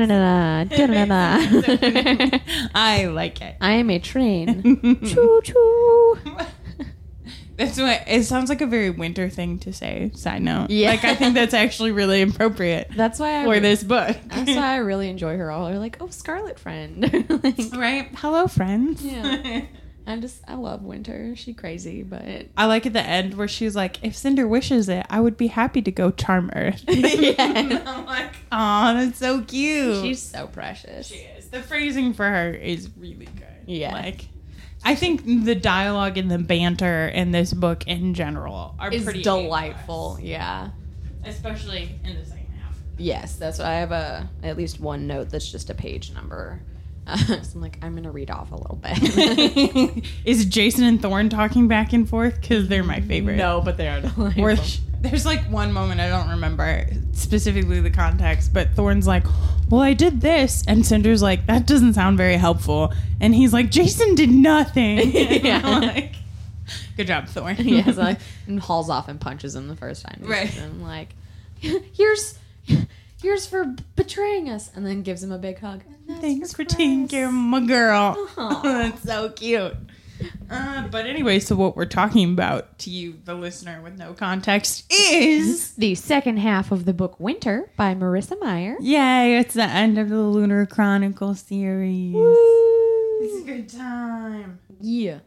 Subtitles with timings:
[2.74, 3.56] I like it.
[3.60, 5.00] I am a train.
[5.06, 6.18] choo choo.
[7.56, 10.10] That's what it sounds like a very winter thing to say.
[10.14, 10.90] Side note, Yeah.
[10.90, 14.16] like I think that's actually really appropriate That's why I for this book.
[14.26, 15.52] That's why I really enjoy her.
[15.52, 17.00] All they're like, oh, Scarlet friend.
[17.44, 18.08] like, right?
[18.16, 19.04] Hello, friends.
[19.04, 19.62] Yeah.
[20.06, 21.34] I'm just, I love Winter.
[21.34, 25.06] She crazy, but I like at the end where she's like, "If Cinder wishes it,
[25.08, 27.34] I would be happy to go charm Earth." Yeah.
[27.86, 31.06] I'm like, "Oh, that's so cute." she's so precious.
[31.06, 31.48] she is.
[31.48, 33.46] The phrasing for her is really good.
[33.66, 33.92] Yeah.
[33.94, 34.26] like
[34.84, 39.22] I think the dialogue and the banter in this book in general are It's pretty
[39.22, 40.18] delightful.
[40.20, 40.70] Yeah.
[41.24, 42.76] Especially in the second half.
[42.98, 46.60] Yes, that's why I have a at least one note that's just a page number.
[47.06, 48.98] Uh, so I'm like, I'm gonna read off a little bit.
[50.24, 52.40] is Jacin and Thorn talking back and forth?
[52.40, 53.36] Because they're my favorite.
[53.36, 54.56] no, but they are delightful.
[55.02, 59.24] There's like one moment I don't remember specifically the context, but Thorn's like,
[59.68, 63.70] "Well, I did this," and Cinder's like, "That doesn't sound very helpful," and he's like,
[63.70, 65.10] "Jacin did nothing."
[65.44, 65.60] Yeah.
[65.62, 66.14] I'm like,
[66.96, 67.56] Good job, Thorn.
[67.58, 70.20] yeah, so like, and hauls off and punches him the first time.
[70.22, 70.48] he Right.
[70.48, 71.10] sees him, like,
[71.60, 72.38] here's
[73.24, 75.82] here's for betraying us, and then gives him a big hug.
[76.20, 76.74] Thanks for Chris.
[76.74, 78.28] taking care of my girl.
[78.62, 79.74] That's so cute.
[80.50, 84.84] Uh, but anyway, so what we're talking about to you, the listener with no context,
[84.92, 88.76] is The second half of the book Winter by Marissa Meyer.
[88.80, 89.38] yay!
[89.38, 92.14] It's the end of the Lunar Chronicle series.
[92.14, 94.60] It's a good time.
[94.80, 95.20] Yeah.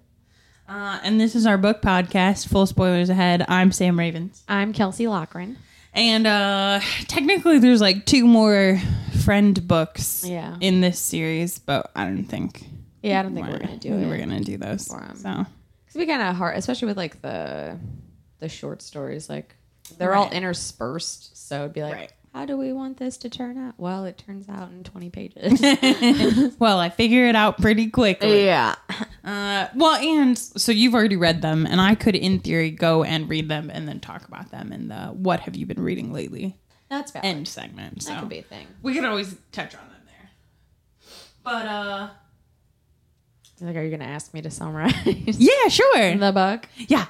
[0.70, 2.48] Uh, and this is our book podcast.
[2.48, 3.44] Full spoilers ahead.
[3.48, 5.56] I'm Sam Ravens, I'm Kelsey Lochran.
[5.94, 8.80] And uh, technically, there's like two more
[9.24, 10.56] friend books Yeah.
[10.62, 12.66] in this series, but I don't think
[13.04, 14.08] Yeah, I don't think we're gonna do it.
[14.08, 14.86] We're gonna do those.
[14.88, 15.46] So Cause
[15.96, 17.78] we kind of hard, especially with like the
[18.40, 19.30] the short stories.
[19.30, 19.56] Like
[19.98, 22.12] they're all interspersed, so it'd be like, Right.
[22.38, 23.74] How do we want this to turn out?
[23.78, 25.60] Well, it turns out in twenty pages.
[26.60, 28.46] well, I figure it out pretty quickly.
[28.46, 28.76] yeah,
[29.24, 33.28] Uh, well, and so you've already read them, and I could, in theory, go and
[33.28, 36.56] read them and then talk about them in the "What have you been reading lately?"
[36.90, 37.26] that's bad.
[37.26, 38.04] end segment.
[38.04, 38.68] So that could be a thing.
[38.84, 40.30] we could always touch on them there.
[41.44, 42.10] But uh,
[43.62, 46.68] Like, are you gonna ask me to summarize yeah, sure, the book?
[46.88, 47.08] yeah.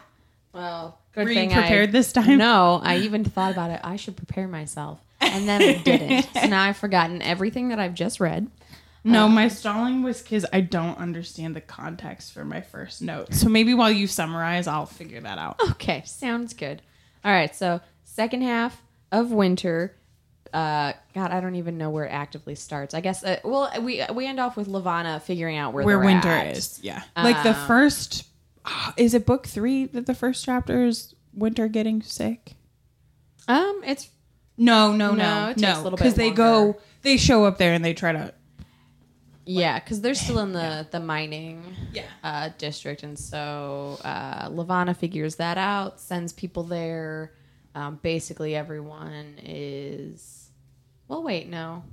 [0.54, 2.38] Well, good Were you thing prepared I, this time?
[2.38, 3.82] No, I even thought about it.
[3.84, 6.30] I should prepare myself, and then I didn't.
[6.34, 8.50] so now I've forgotten everything that I've just read.
[9.04, 13.34] No, my stalling was because I don't understand the context for my first note.
[13.34, 15.62] So maybe while you summarize, I'll figure that out.
[15.72, 16.82] Okay, sounds good.
[17.24, 18.82] All right, so second half
[19.14, 19.96] of winter.
[20.54, 22.94] Uh, God, I don't even know where it actively starts.
[22.94, 23.24] I guess.
[23.24, 26.58] Uh, well, we we end off with Levana figuring out where where winter at.
[26.58, 26.80] is.
[26.84, 27.02] Yeah.
[27.16, 28.26] like the Um, first
[28.98, 32.56] is it book 3 that the first chapter is winter getting sick?
[33.48, 34.10] Um, it's
[34.57, 35.95] No, no, No, no.
[35.97, 38.34] cuz they go they show up there and they try to
[39.50, 41.63] yeah, because they're still in the the mining
[41.94, 42.03] Yeah.
[42.23, 47.31] uh, district, and so uh, Levana figures that out, sends people there.
[47.73, 50.50] Um, basically, everyone is.
[51.07, 51.84] Well, wait, no.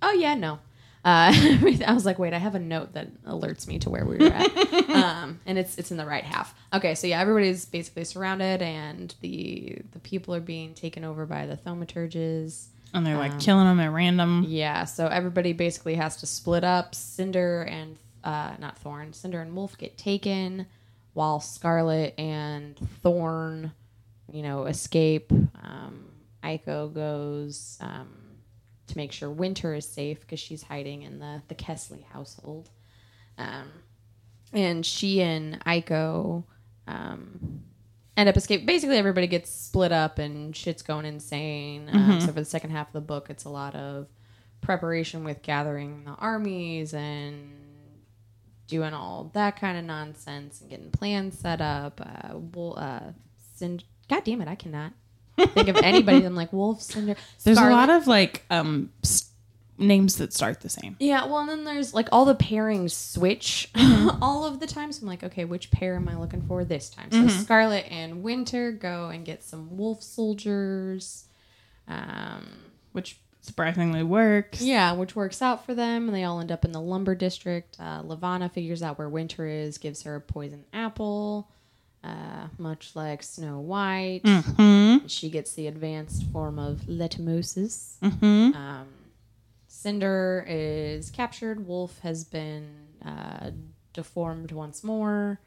[0.00, 0.60] Oh yeah, no.
[1.04, 1.32] Uh,
[1.86, 4.26] I was like, wait, I have a note that alerts me to where we were
[4.32, 4.54] at,
[4.90, 6.54] um, and it's it's in the right half.
[6.74, 11.46] Okay, so yeah, everybody's basically surrounded, and the the people are being taken over by
[11.46, 12.66] the thaumaturges.
[12.92, 14.44] and they're Um, like killing them at random.
[14.46, 16.94] Yeah, so everybody basically has to split up.
[16.94, 20.66] Cinder and uh, not Thorn, Cinder and Wolf get taken,
[21.14, 23.72] while Scarlet and Thorn,
[24.30, 25.32] you know, escape.
[25.32, 26.04] Um,
[26.44, 28.08] Aiko goes um,
[28.90, 32.70] to make sure Winter is safe because she's hiding in the the Kesley household.
[33.38, 33.70] Um,
[34.52, 36.44] and she and Aiko
[36.86, 37.62] um,
[38.16, 38.66] end up escaping.
[38.66, 41.88] Basically, everybody gets split up and shit's going insane.
[41.92, 44.08] Um, so for the second half of the book, it's a lot of
[44.60, 47.50] preparation with gathering the armies and
[48.66, 52.00] doing all that kind of nonsense and getting plans set up.
[52.04, 53.12] Uh, we'll, uh,
[53.58, 54.92] Cind- God damn it, I cannot
[55.36, 56.24] think of anybody.
[56.24, 57.16] I'm like Wolf, Cinder.
[57.44, 57.72] There's Scarlet.
[57.74, 59.30] a lot of like um s-
[59.78, 60.96] names that start the same.
[61.00, 63.70] Yeah, well, and then there's like all the pairings switch
[64.20, 64.92] all of the time.
[64.92, 67.10] So I'm like, okay, which pair am I looking for this time?
[67.10, 71.24] So Scarlet and Winter go and get some wolf soldiers.
[71.88, 72.46] Um,
[72.92, 74.60] Which surprisingly works.
[74.60, 77.76] yeah, which works out for them, and they all end up in the lumber district.
[77.80, 81.48] Uh, Levana figures out where Winter is, gives her a poison apple,
[82.02, 84.22] uh, much like Snow White.
[84.24, 85.06] Mm-hmm.
[85.06, 87.98] She gets the advanced form of letumosis.
[88.02, 88.56] Mm-hmm.
[88.56, 88.88] Um,
[89.66, 91.66] Cinder is captured.
[91.66, 92.68] Wolf has been
[93.04, 93.50] uh,
[93.92, 95.40] deformed once more.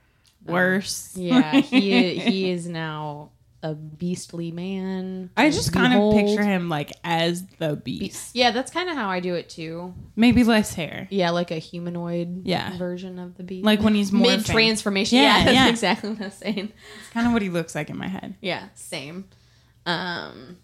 [0.46, 1.16] Worse.
[1.16, 3.32] Yeah, he he is now
[3.64, 5.30] a beastly man.
[5.38, 8.36] I just kind of picture him like as the beast.
[8.36, 9.94] Yeah, that's kind of how I do it too.
[10.18, 11.08] Maybe less hair.
[11.10, 12.78] Yeah, like a humanoid Yeah.
[12.78, 13.66] version of the beast.
[13.66, 14.22] Like when he's morphing.
[14.22, 15.18] mid transformation.
[15.20, 15.70] Yeah, Yeah, that's yeah.
[15.70, 16.74] exactly what I was saying.
[17.00, 18.36] It's kind of what he looks like in my head.
[18.42, 19.30] Yeah, same.
[19.86, 20.58] Um,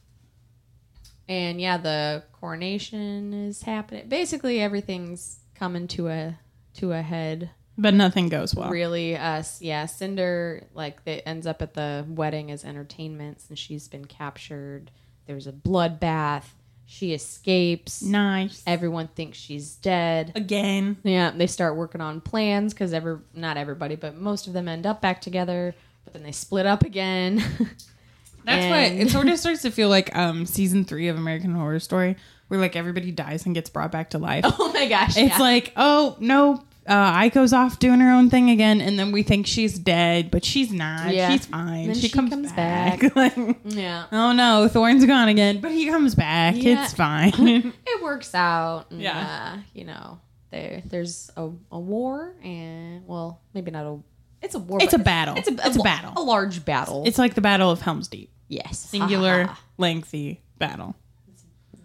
[1.27, 4.09] and yeah, the coronation is happening.
[4.09, 6.37] Basically, everything's coming to a
[6.75, 7.51] to a head.
[7.81, 8.69] But nothing goes well.
[8.69, 9.85] Really, us, yeah.
[9.85, 14.91] Cinder like it ends up at the wedding as entertainment since she's been captured.
[15.27, 16.43] There's a bloodbath.
[16.85, 18.01] She escapes.
[18.01, 18.63] Nice.
[18.67, 20.31] Everyone thinks she's dead.
[20.35, 20.97] Again.
[21.03, 24.85] Yeah, they start working on plans because every not everybody, but most of them end
[24.85, 25.73] up back together.
[26.03, 27.37] But then they split up again.
[28.45, 31.53] That's And- why it sort of starts to feel like um season three of American
[31.53, 32.15] Horror Story,
[32.47, 34.43] where like everybody dies and gets brought back to life.
[34.47, 35.15] oh my gosh!
[35.15, 35.37] it's yeah.
[35.39, 39.45] like, oh no, uh, Aiko's off doing her own thing again, and then we think
[39.47, 41.13] she's dead, but she's not.
[41.13, 41.29] Yeah.
[41.31, 41.87] She's fine.
[41.87, 42.99] Then she, she comes, comes back.
[43.01, 43.15] back.
[43.15, 46.55] Like, yeah, oh no, Thorn's gone again, but he comes back.
[46.57, 46.83] Yeah.
[46.83, 47.33] It's fine.
[47.85, 48.85] it works out.
[48.91, 49.53] And, Yeah.
[49.57, 50.19] uh, you know,
[50.51, 53.99] there there's a, a war, and well, maybe not a.
[54.41, 54.79] It's a war.
[54.81, 55.35] It's a battle.
[55.37, 56.13] It's a, It's a a battle.
[56.15, 57.03] A large battle.
[57.05, 60.95] it's like the Battle of Helm's Deep, yes, singular, lengthy battle.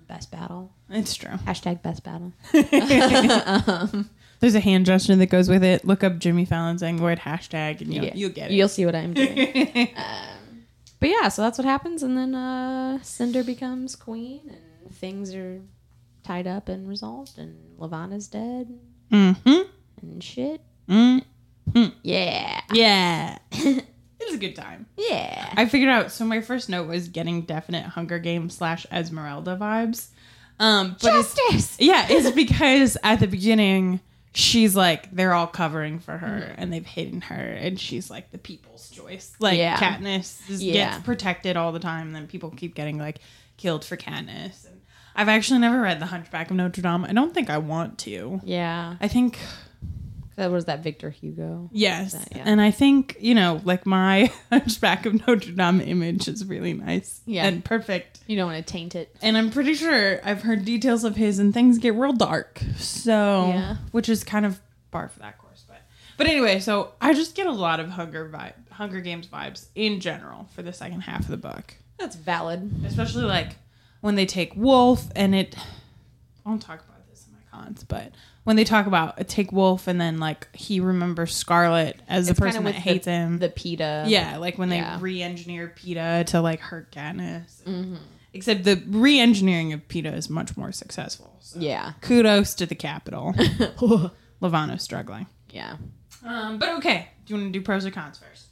[0.06, 0.72] best battle.
[0.88, 1.30] It's true.
[1.30, 2.32] Hashtag best battle.
[4.44, 5.86] There's a hand gesture that goes with it.
[5.86, 8.12] Look up Jimmy Fallon's Angloid hashtag, and you'll, Yeah.
[8.14, 8.54] you'll get it.
[8.54, 9.88] You'll see what I'm doing.
[9.96, 10.66] um,
[11.00, 14.54] but yeah, so that's what happens, and then uh, Cinder becomes queen,
[14.84, 15.62] and things are
[16.24, 18.78] tied up and resolved, and Levana's dead,
[19.10, 19.62] mm-hmm.
[20.02, 20.60] and shit.
[20.90, 21.24] Mm.
[22.02, 23.38] Yeah, Yeah.
[23.50, 23.86] it
[24.26, 24.84] was a good time.
[24.98, 25.54] yeah.
[25.56, 26.12] I figured out.
[26.12, 30.08] So my first note was getting definite Hunger Games slash Esmeralda vibes.
[30.60, 31.76] Um, but it's, Justice.
[31.80, 34.00] yeah, it's because at the beginning
[34.34, 36.60] she's like they're all covering for her mm-hmm.
[36.60, 39.32] and they've hidden her, and she's like the people's choice.
[39.38, 39.76] Like Yeah.
[39.76, 40.72] Katniss is, Yeah.
[40.92, 43.18] gets protected all the time, and then people keep getting like
[43.56, 44.66] killed for Katniss.
[44.66, 44.82] And
[45.16, 47.04] I've actually never read The Hunchback of Notre Dame.
[47.04, 48.40] I don't think I want to.
[48.44, 49.38] Yeah, I think
[50.36, 51.68] that was that Victor Hugo.
[51.72, 52.12] Yes.
[52.12, 52.42] That- yeah.
[52.46, 57.20] And I think, you know, like my Hunchback of Notre Dame image is really nice
[57.26, 57.46] Yeah.
[57.46, 58.20] and perfect.
[58.26, 59.14] You don't want to taint it.
[59.22, 62.60] And I'm pretty sure I've heard details of his and things get real dark.
[62.76, 63.76] So, Yeah.
[63.92, 64.60] which is kind of
[64.90, 65.64] bar for that course.
[65.68, 65.82] But,
[66.16, 70.00] but anyway, so I just get a lot of Hunger vibe, Hunger Games vibes in
[70.00, 71.74] general for the second half of the book.
[71.98, 72.70] That's valid.
[72.86, 73.56] Especially like
[74.00, 75.56] when they take Wolf and it,
[76.44, 78.12] I won't talk about this in my cons, but
[78.44, 82.40] when they talk about take Wolf and then like he remembers Scarlet as the It's
[82.40, 83.38] person that hates the, him.
[83.38, 84.04] The Peeta.
[84.08, 84.98] yeah, like when they Yeah.
[85.00, 87.62] re-engineer Peeta to like hurt Katniss.
[87.64, 87.96] Mm-hmm.
[88.32, 91.36] Except the re-engineering of Peeta is much more successful.
[91.40, 91.92] So Yeah.
[92.00, 93.32] kudos to the Capitol.
[94.42, 95.26] Levana's struggling.
[95.50, 95.76] Yeah.
[96.24, 98.46] Um, but okay, do you want to do pros or cons first?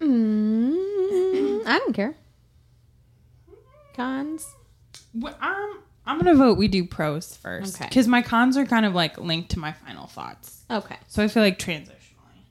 [0.00, 2.14] Mm, I don't care.
[3.94, 4.46] Cons.
[5.14, 7.88] Well, um, I'm gonna vote we do pros first Okay.
[7.88, 10.64] because my cons are kind of like linked to my final thoughts.
[10.70, 10.96] Okay.
[11.08, 12.44] So I feel like transitionally,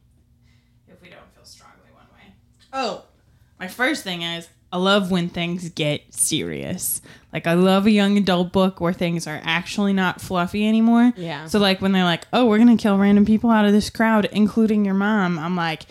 [0.87, 2.33] if we don't feel strongly one way.
[2.73, 3.03] Oh,
[3.59, 7.01] my first thing is I love when things get serious.
[7.31, 11.13] Like I love a young adult book where things are actually not fluffy anymore.
[11.15, 11.45] Yeah.
[11.45, 14.25] So like when they're like, "Oh, we're gonna kill random people out of this crowd,
[14.33, 15.83] including your mom," I'm like,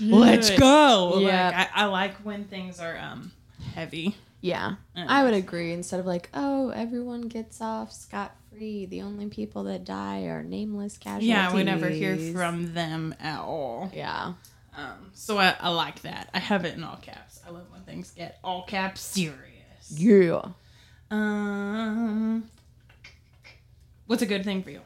[0.00, 1.46] "Let's go!" Yeah.
[1.56, 3.30] Like I, I like when things are um
[3.74, 4.16] heavy.
[4.40, 5.72] Yeah, I would agree.
[5.72, 8.86] Instead of like, oh, everyone gets off scot free.
[8.86, 11.28] The only people that die are nameless casualties.
[11.28, 13.90] Yeah, we never hear from them at all.
[13.94, 14.34] Yeah,
[14.76, 16.28] Um, so I, I like that.
[16.34, 17.40] I have it in all caps.
[17.46, 19.90] I love when things get all caps serious.
[19.90, 20.42] yeah.
[21.10, 22.50] Um,
[24.06, 24.80] what's a good thing for you?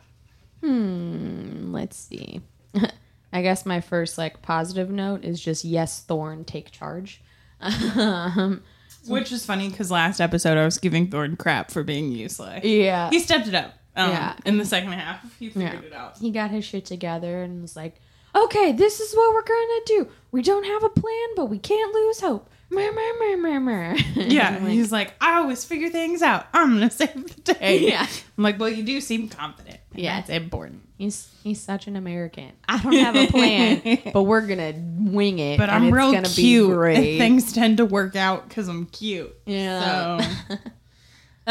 [0.62, 1.73] Hmm.
[1.73, 2.40] Let's see.
[3.33, 7.23] I guess my first like positive note is just yes, Thorn, take charge.
[7.61, 8.62] um,
[9.11, 12.64] Which is funny because last episode I was giving Thorn crap for being useless.
[12.64, 13.75] yeah, He stepped it up.
[13.97, 14.35] Um, Yeah.
[14.47, 15.87] In the second half, he figured Yeah.
[15.88, 16.19] it out.
[16.19, 18.00] he got his shit together and was like,
[18.35, 20.09] okay, this is what we're gonna do.
[20.31, 22.49] We don't have a plan, but we can't lose hope.
[22.72, 23.96] Mer, mer, mer, mer.
[24.14, 26.46] Yeah, like, he's like, I always figure things out.
[26.54, 27.88] I'm gonna save the day.
[27.88, 28.06] Yeah.
[28.38, 29.78] I'm like, well, you do seem confident.
[29.92, 30.16] Yeah.
[30.16, 30.82] that's important.
[30.96, 32.52] He's he's such an American.
[32.68, 35.58] I don't have a plan, but we're gonna wing it.
[35.58, 36.96] But and I'm it's real gonna cute.
[37.18, 39.34] Things tend to work out because I'm cute.
[39.46, 40.20] Yeah.
[40.48, 40.56] So,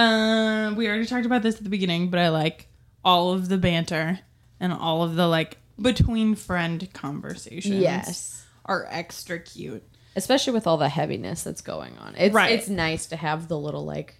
[0.01, 2.67] um, we already talked about this at the beginning, but I like
[3.03, 4.19] all of the banter
[4.59, 7.75] and all of the like between friend conversations.
[7.75, 8.45] Yes.
[8.65, 9.83] are extra cute.
[10.15, 12.15] Especially with all the heaviness that's going on.
[12.17, 12.51] It's Right.
[12.51, 14.15] it's nice to have the little like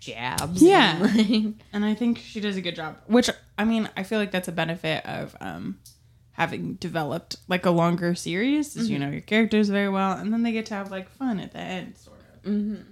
[0.00, 0.62] jabs.
[0.62, 0.96] Yeah.
[1.06, 1.16] and,
[1.54, 2.96] like- And I think she does a good job.
[3.06, 5.78] Which I mean, I feel like that's a benefit of um
[6.32, 9.04] having developed like a longer series is you Mm-hmm.
[9.06, 11.58] know your characters very well and then they get to have like fun at the
[11.58, 12.82] end sort of Mm-hmm.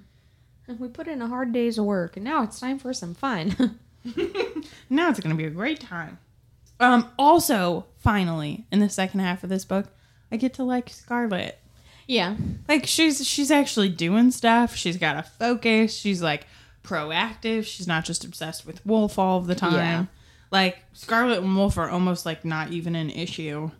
[0.68, 3.78] And we put in a hard day's work, and now it's time for some fun.
[4.90, 6.18] now it's gonna be a great time
[6.80, 9.86] um also finally in the second half of this book
[10.30, 11.58] i get to like scarlet
[12.08, 12.34] yeah.
[12.68, 16.46] like she's she's actually doing stuff she's got a focus she's like
[16.82, 20.04] proactive she's not just obsessed with wolf all of the time Yeah.
[20.50, 23.70] like scarlet and wolf are almost like not even an issue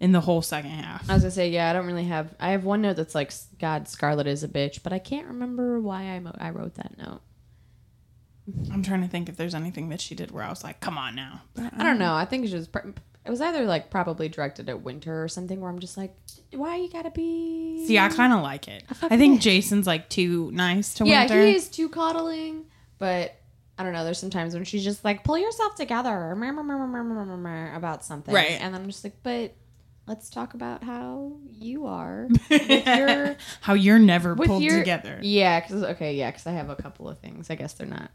[0.00, 2.32] in the whole second half As I was gonna say, yeah, I don't really have.
[2.38, 5.80] I have one note that's like, God, Scarlet is a bitch, but I can't remember
[5.80, 7.20] why I, mo- I wrote that note.
[8.72, 10.96] i'm trying to think if there's anything that she did where i was like come
[10.96, 12.14] on now but I don't know.
[12.14, 12.90] I think it was pr-
[13.26, 16.14] it was either like probably directed at Winter or something where I'm just like,
[16.52, 17.84] why you gotta be?
[17.86, 19.42] see i kind of like it i think bitch.
[19.42, 22.64] jacin's like too nice to yeah, winter Yeah, he is too coddling,
[22.98, 23.34] but
[23.78, 24.04] I don't know.
[24.04, 26.34] There's some times when she's just like, pull yourself together
[27.76, 28.60] about something, Right.
[28.60, 29.54] And I'm just like, but
[30.08, 35.60] let's talk about how you are with your how you're never pulled your together Yeah,
[35.60, 37.50] because okay, yeah, because I have a couple of things.
[37.50, 38.10] I guess they're not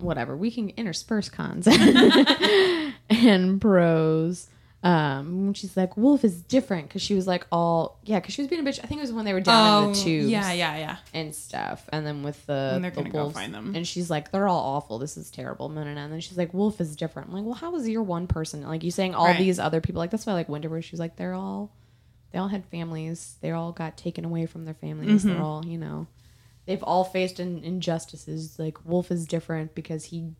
[0.00, 0.36] whatever.
[0.36, 1.66] We can intersperse cons
[3.10, 4.48] and pros.
[4.82, 8.48] Um, she's like, Wolf is different because she was like all yeah, because she was
[8.48, 8.78] being a bitch.
[8.82, 10.96] I think it was when they were down in the tubes, Oh, yeah yeah yeah
[11.12, 11.86] and stuff.
[11.92, 13.74] And then with the When they're the gonna go find them.
[13.76, 14.98] and she's like, they're all awful.
[14.98, 15.68] This is terrible.
[15.68, 16.00] No, no, no.
[16.00, 17.28] And then she's like, Wolf is different.
[17.28, 19.38] I'm like, well, how is your one person like you saying all Right.
[19.38, 19.98] these other people?
[19.98, 21.70] Like that's why I like Winter, where she's like, they're all
[22.32, 23.34] they all had families.
[23.42, 25.24] They all got taken away from their families.
[25.24, 25.28] Mm-hmm.
[25.34, 26.06] They're all, you know,
[26.66, 28.58] they've all faced in, injustices.
[28.58, 30.30] Like Wolf is different because he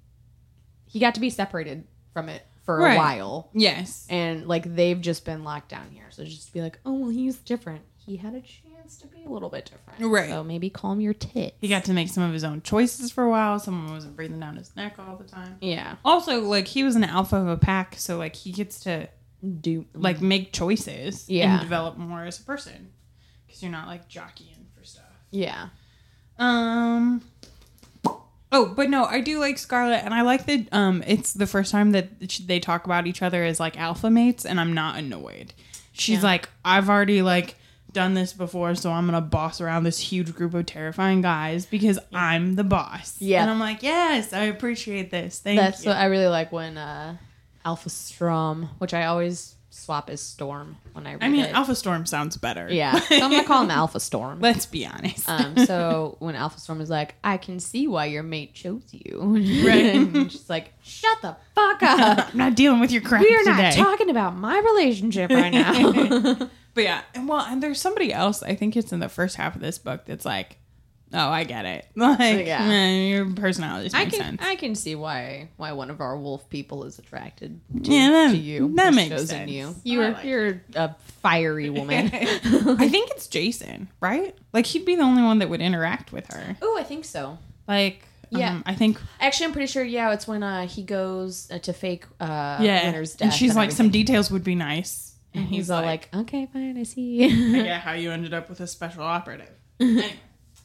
[0.86, 2.94] he got to be separated from it for Right.
[2.94, 6.06] a while, yes and like they've just been locked down here.
[6.10, 7.82] So just be like, oh well, he's different.
[7.96, 10.30] He had a chance to be a little bit different, Right.
[10.30, 11.56] So maybe calm your tits.
[11.60, 14.40] he got to make some of his own choices for a while someone wasn't breathing
[14.40, 17.56] down his neck all the time yeah, also like he was an alpha of a
[17.56, 19.08] pack so like he gets to
[19.60, 20.22] do like mm.
[20.22, 21.52] make choices Yeah.
[21.52, 22.90] and develop more as a person
[23.46, 25.68] because you're not like jockeying for stuff yeah,
[26.40, 27.22] um
[28.52, 31.70] oh but no i do like scarlet and i like that um it's the first
[31.70, 32.08] time that
[32.46, 35.52] they talk about each other as like alpha mates and i'm not annoyed
[35.92, 36.24] she's Yeah.
[36.24, 37.54] like i've already like
[37.92, 41.98] done this before so i'm gonna boss around this huge group of terrifying guys because
[42.12, 43.42] i'm the boss Yeah.
[43.42, 45.62] and i'm like yes i appreciate this thank you.
[45.62, 47.16] that's you what I really like when uh
[47.62, 51.54] Alpha Strom, which I always swap as Storm when I read i mean it.
[51.54, 54.40] alpha storm sounds better Yeah, so I'm gonna call him Alpha Storm.
[54.40, 58.22] let's be honest Um, so when Alpha Storm is like, I can see why your
[58.24, 59.20] mate chose you.
[59.66, 59.94] Right.
[59.94, 62.30] and she's like, shut the fuck up.
[62.32, 66.48] i'm not dealing with your crap We're today not talking about my relationship right now.
[66.72, 68.44] But yeah, and well, and there's somebody else.
[68.44, 70.56] I think it's in the first half of this book that's like,
[71.12, 71.86] "Oh, I get it.
[71.96, 72.64] Like, Yeah.
[72.68, 76.16] eh, your personalities I make can sense." I can see why why one of our
[76.16, 78.72] wolf people is attracted to, Yeah, that- to you.
[78.76, 79.50] that makes chosen sense.
[79.50, 79.74] You.
[79.84, 82.06] You're like you're a fiery woman.
[82.12, 84.34] I think it's Jacin, right?
[84.52, 86.56] Like he'd be the only one that would interact with her.
[86.62, 87.38] oh, I think so.
[87.68, 88.52] Like, Yeah.
[88.52, 89.82] um, I think Actually, I'm pretty sure.
[89.84, 92.84] Yeah, it's when uh, he goes uh, to fake uh, yeah.
[92.86, 93.26] Winter's death.
[93.26, 94.06] and she's like, "Some everything.
[94.06, 97.92] details would be nice," And he's, all like, "Okay, fine, I see." "I get how
[97.92, 99.50] you ended up with a special operative."
[99.80, 100.12] anyway,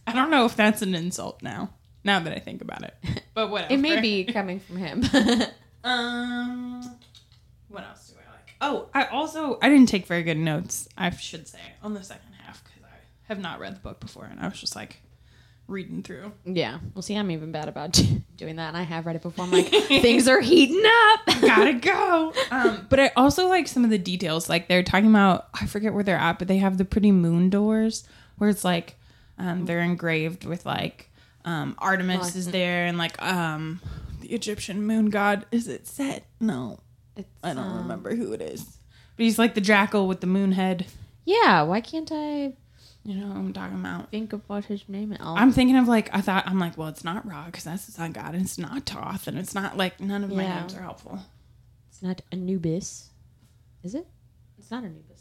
[0.07, 1.71] I don't know if that's an insult now.
[2.03, 2.93] Now that I think about it,
[3.33, 3.73] but whatever.
[3.73, 5.03] it may be coming from him.
[5.83, 6.97] Um,
[7.67, 8.55] what else do I like?
[8.59, 10.87] Oh, I also I didn't take very good notes.
[10.97, 12.95] I should say on the second half because I
[13.27, 14.99] have not read the book before, and I was just like
[15.67, 16.31] reading through.
[16.43, 18.01] yeah, well, see, I'm even bad about
[18.35, 19.45] doing that, and I have read it before.
[19.45, 20.81] I'm like, things are heating
[21.11, 21.25] up.
[21.41, 22.33] Gotta go.
[22.49, 24.49] Um, but I also like some of the details.
[24.49, 27.51] Like they're talking about I forget where they're at, but they have the pretty moon
[27.51, 28.07] doors
[28.39, 28.95] where it's like
[29.37, 31.09] um, they're engraved with like
[31.43, 33.81] um, Artemis is there and like um,
[34.21, 35.45] the Egyptian moon god.
[35.51, 36.25] Is it Set?
[36.39, 36.79] No,
[37.15, 38.77] It's, I don't um, remember who it is.
[39.17, 40.85] But he's like the jackal with the moon head.
[41.23, 42.53] Yeah, why can't I
[43.03, 44.09] You know what I'm talking about.
[44.11, 45.19] think of what his name is?
[45.21, 47.91] I'm thinking of like I thought I'm like well it's not Ra because that's the
[47.91, 50.59] sun god and it's not Toth and it's not like none of my Yeah.
[50.59, 51.19] names are helpful.
[51.89, 53.09] it's not Anubis,
[53.83, 54.05] is it?
[54.57, 55.14] It's not Anubis?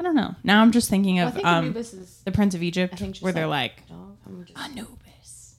[0.00, 0.34] I don't know.
[0.42, 3.12] Now I'm just thinking of think um Anubis is the Prince of Egypt I think
[3.16, 3.98] just where they're like- like.
[4.26, 5.56] I'm just, Anubis.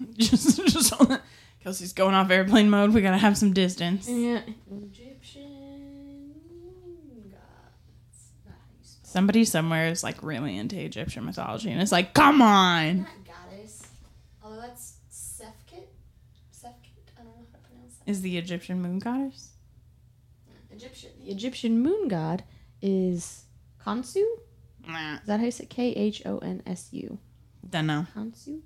[0.16, 1.20] just just on-
[1.62, 2.94] Kelsey's going off airplane mode.
[2.94, 4.08] We gotta have some distance.
[4.08, 4.40] yeah,
[4.70, 6.32] Egyptian
[7.30, 8.30] gods.
[8.46, 12.14] Not how you spell Somebody somewhere is like really into Egyptian mythology and it's like,
[12.14, 13.00] come on.
[13.00, 13.82] Not goddess.
[14.42, 15.84] Although that's Sefkit.
[16.50, 17.12] Sefkit.
[17.18, 18.10] I don't know how to pronounce that.
[18.10, 19.50] Is the Egyptian moon goddess?
[20.72, 21.10] Egyptian.
[21.24, 22.42] The Egyptian moon god
[22.84, 23.44] is.
[23.86, 27.18] Nah, Is that how you say K H O N S U?
[27.68, 28.06] don't know.
[28.14, 28.60] Khonsu.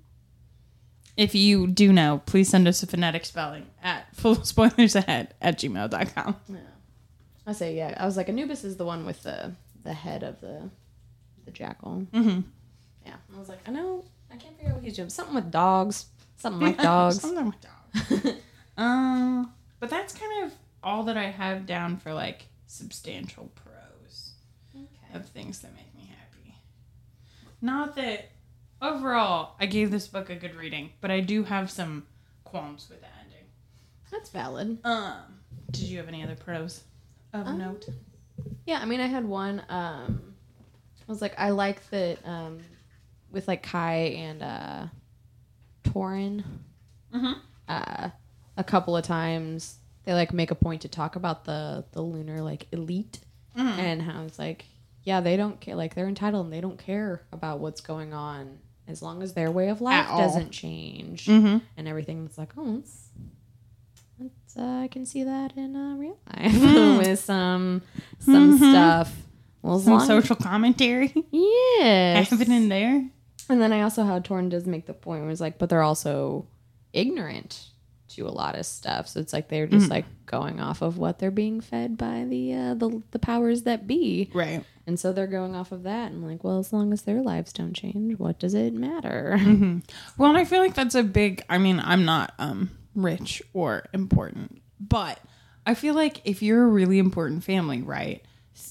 [1.17, 5.57] If you do know, please send us a phonetic spelling at full spoilers ahead at
[5.57, 6.35] gmail.com.
[6.47, 6.57] Yeah.
[7.47, 7.95] I say yeah.
[7.97, 10.69] I was like Anubis is the one with the the head of the
[11.45, 12.05] the jackal.
[12.13, 12.41] Mm-hmm.
[13.05, 13.15] Yeah.
[13.35, 14.03] I was like, I know.
[14.31, 15.09] I can't figure out what he's doing.
[15.09, 16.05] Something with dogs.
[16.37, 17.21] Something like dogs.
[17.21, 18.37] Something with dogs.
[18.77, 23.49] um, but that's kind of all that I have down for like substantial
[25.13, 26.55] of things that make me happy.
[27.61, 28.29] Not that
[28.81, 32.05] overall I gave this book a good reading, but I do have some
[32.43, 33.45] qualms with the ending.
[34.11, 34.79] That's valid.
[34.83, 35.39] Um,
[35.71, 36.83] did you have any other pros
[37.33, 37.87] of Um, note?
[38.65, 39.61] Yeah, I mean, I had one.
[39.69, 40.33] Um,
[41.01, 42.59] I was like, I like that um,
[43.31, 44.87] with like Kai and uh,
[45.83, 46.43] Torin.
[47.13, 47.33] Mm-hmm.
[47.67, 48.09] Uh,
[48.57, 52.41] a couple of times they like make a point to talk about the the lunar
[52.41, 53.19] like elite
[53.57, 53.79] Mm-hmm.
[53.79, 54.65] and how it's like,
[55.03, 55.75] yeah, they don't care.
[55.75, 59.51] Like they're entitled and they don't care about what's going on as long as their
[59.51, 61.57] way of life doesn't change Mm-hmm.
[61.77, 62.25] and everything.
[62.25, 63.09] It's like, oh, it's,
[64.19, 66.97] it's, uh, I can see that in uh, real life Mm.
[67.07, 67.81] with some
[68.19, 68.71] some Mhm.
[68.71, 69.15] stuff.
[69.61, 72.29] Well, Some social commentary yes.
[72.29, 73.05] happening there.
[73.49, 75.81] And then I also how Torin does make the point where it's like, but they're
[75.81, 76.47] also
[76.93, 77.67] ignorant
[78.09, 79.07] to a lot of stuff.
[79.07, 79.91] So it's like they're just Mhm.
[79.91, 83.87] like going off of what they're being fed by the uh, the the powers that
[83.87, 84.63] be, Right.
[84.87, 86.11] and so they're going off of that.
[86.11, 89.37] And like, well, as long as their lives don't change, what does it matter?
[89.37, 89.79] hmm
[90.17, 91.43] Well, and I feel like that's a big.
[91.49, 95.19] I mean, I'm not um rich or important, but
[95.65, 98.23] I feel like if you're a really important family, right?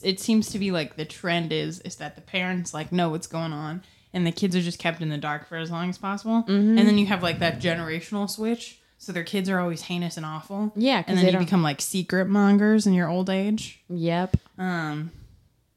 [0.02, 3.26] It seems to be like the trend is is that the parents like know what's
[3.28, 5.96] going on, and the kids are just kept in the dark for as long as
[5.96, 8.80] possible, and then you have like that generational switch.
[8.98, 10.72] So their kids are always heinous and awful.
[10.76, 14.36] Yeah, and then they you don't- become like secret mongers in your old age, yep.
[14.58, 15.12] um,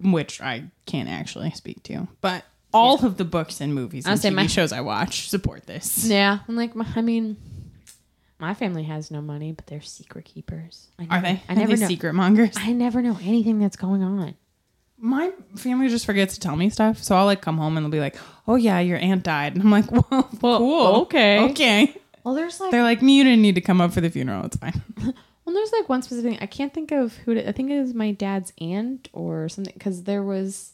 [0.02, 2.08] which I can't actually speak to.
[2.22, 5.30] But all of the books and movies I'll and say TV my- shows I watch
[5.30, 6.06] support this.
[6.06, 7.38] Yeah, I'm like, my, I mean,
[8.40, 10.88] my family has no money, but they're secret keepers.
[10.98, 11.44] I Are never- they?
[11.48, 11.88] I Are never they know.
[11.88, 12.56] secret mongers?
[12.58, 14.34] I never know anything that's going on.
[14.98, 17.92] My family just forgets to tell me stuff, so I'll like come home and they'll
[17.92, 18.18] be like,
[18.48, 21.40] "Oh yeah, your aunt died," and I'm like, "Well, cool, okay.
[21.52, 24.46] okay." Well, there's like They're like, "You didn't need to come up for the funeral.
[24.46, 24.82] It's fine."
[25.44, 26.32] Well, there's like one specific.
[26.32, 26.40] Thing.
[26.42, 27.32] I can't think of who.
[27.32, 29.74] It, I think it was my dad's aunt or something.
[29.74, 30.74] Because there was,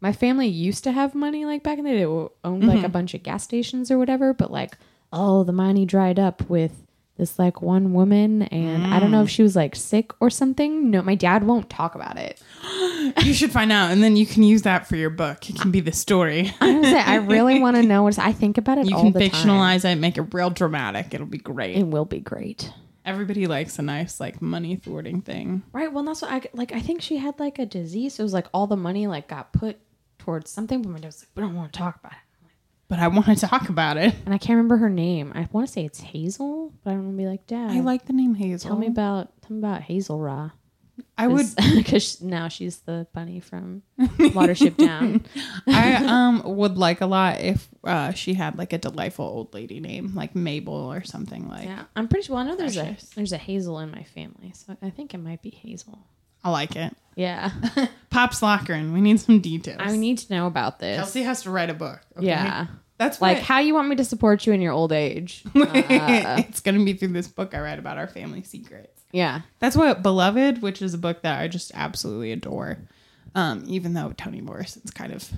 [0.00, 1.98] my family used to have money like back in the day.
[1.98, 2.92] They owned like a mm-hmm.
[2.92, 4.34] bunch of gas stations or whatever.
[4.34, 4.76] But like,
[5.12, 6.72] oh, the money dried up with
[7.22, 9.32] this like one woman, and I don't know if mm.
[9.32, 10.90] she was like sick or something.
[10.90, 12.42] No, my dad won't talk about it.
[13.22, 15.48] you should find out, and then you can use that for your book.
[15.48, 16.52] It can be the story.
[16.82, 18.88] Like, I really want to know what I think about it.
[18.88, 19.30] You all can the time.
[19.30, 21.14] fictionalize it, make it real dramatic.
[21.14, 21.76] It'll be great.
[21.76, 22.72] It will be great.
[23.04, 25.62] Everybody likes a nice like money thwarting thing.
[25.72, 25.92] Right.
[25.92, 26.72] Well, that's what I like.
[26.72, 28.14] I think she had like a disease.
[28.14, 29.78] So it was like all the money like got put
[30.18, 30.82] towards something.
[30.82, 32.18] But my dad was like, we don't want to talk about it.
[32.92, 34.14] But I want to talk about it.
[34.26, 35.32] And I can't remember her name.
[35.34, 37.70] I want to say it's Hazel, but I don't want to be like, Dad.
[37.70, 38.68] I like the name Hazel.
[38.68, 40.50] Tell me about tell me about Hazel Ra.
[41.16, 41.46] I would.
[41.74, 45.24] because now she's the bunny from Watership Down.
[45.66, 49.80] I um would like a lot if uh, she had like a delightful old lady
[49.80, 51.64] name, like Mabel or something like.
[51.64, 52.36] Yeah, I'm pretty sure.
[52.36, 53.10] Well, I know there's Precious.
[53.12, 55.98] a there's a Hazel in my family, so I think it might be Hazel.
[56.44, 56.94] I like it.
[57.14, 57.52] Yeah,
[58.10, 58.92] Pops Lockern.
[58.92, 59.78] We need some details.
[59.80, 60.96] I need to know about this.
[60.98, 62.00] Kelsey has to write a book.
[62.16, 62.26] okay?
[62.26, 62.66] Yeah,
[63.02, 65.42] that's like what, how you want me to support you in your old age.
[65.54, 69.02] Uh, it's gonna be through this book I write about our family secrets.
[69.12, 72.78] yeah, That's what Beloved, which is a book that I just absolutely adore.
[73.34, 75.28] Um, even though Toni Morrison's kind of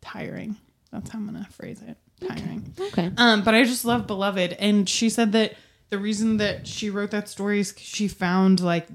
[0.00, 0.56] tiring.
[0.92, 1.96] That's how I'm gonna phrase it.
[2.26, 2.74] Tiring.
[2.78, 3.10] okay.
[3.16, 5.54] Um, but I just love Beloved, and she said that
[5.90, 8.88] the reason that she wrote that story is she found like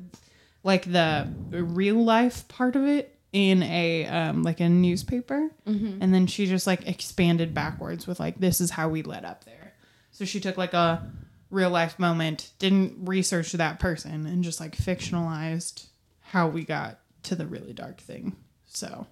[0.64, 6.28] like the real life part of it in a um like a newspaper, and then
[6.28, 9.74] she just like expanded backwards with like this is how we led up there.
[10.12, 11.12] So she took like a
[11.50, 15.88] real life moment, didn't research that person, and just like fictionalized
[16.22, 18.36] how we got to the really dark thing.
[18.68, 19.08] So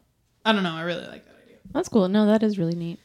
[0.46, 0.74] I don't know.
[0.74, 1.58] I really like that idea.
[1.72, 2.08] That's cool.
[2.08, 3.00] No, that is really neat.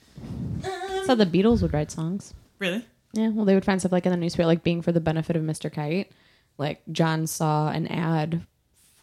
[1.04, 2.34] So the Beatles would write songs.
[2.58, 2.84] Really?
[3.12, 5.36] Yeah, well, they would find stuff like in the newspaper, like being for the benefit
[5.36, 5.72] of Mr.
[5.72, 6.12] Kite.
[6.58, 8.46] Like John saw an ad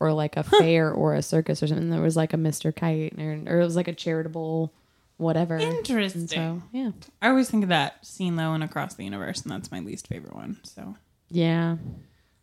[0.03, 1.89] for like a fair or a circus or something.
[1.89, 2.75] There was like a Mr.
[2.75, 4.73] Kite, or, or it was like a charitable
[5.15, 5.57] whatever.
[5.57, 6.21] Interesting.
[6.21, 9.51] And so yeah, I always think of that scene though in Across the Universe, and
[9.51, 10.59] that's my least favorite one.
[10.63, 10.97] So
[11.29, 11.77] yeah.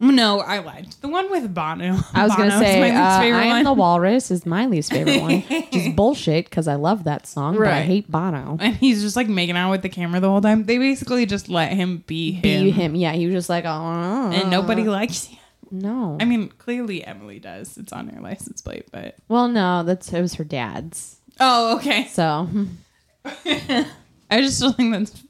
[0.00, 0.86] no, I lied.
[1.02, 1.98] The one with Bono.
[2.14, 3.64] I was gonna say, my least uh, "I am one.
[3.64, 5.44] the Walrus" is my least favorite one.
[5.70, 8.56] Just bullshit because I love that song, but I hate Bono.
[8.58, 10.64] and he's just like making out with the camera the whole time.
[10.64, 13.12] They basically just let him be him, Be him, yeah.
[13.12, 15.39] He was just like, oh, and nobody likes him.
[15.70, 17.78] No, I mean, clearly Emily does.
[17.78, 21.16] It's on her license plate, but well, no, that's it was her dad's.
[21.38, 22.06] oh, okay.
[22.09, 22.48] So
[23.24, 25.22] I just don't think that's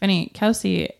[0.00, 0.30] funny.
[0.34, 0.90] Kelsey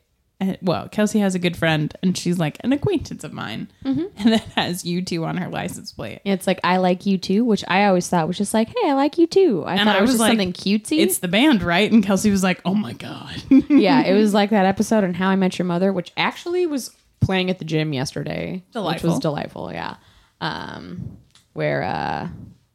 [0.41, 4.03] and, well, Kelsey has a good friend, and she's like an acquaintance of mine, Mm-hmm.
[4.19, 6.21] and that has you two on her license plate.
[6.25, 8.95] It's like I like you too, which I always thought was just like, hey, I
[8.95, 9.63] like you too.
[9.65, 10.99] I And thought I it was, was just like, something cutesy.
[10.99, 11.91] It's the band, right?
[11.91, 15.29] And Kelsey was like, "Oh my god." yeah, it was like that episode on How
[15.29, 19.73] I Met Your Mother, which actually was playing at the gym yesterday, which was delightful.
[19.73, 19.97] Yeah,
[20.41, 21.19] um,
[21.53, 22.29] where uh,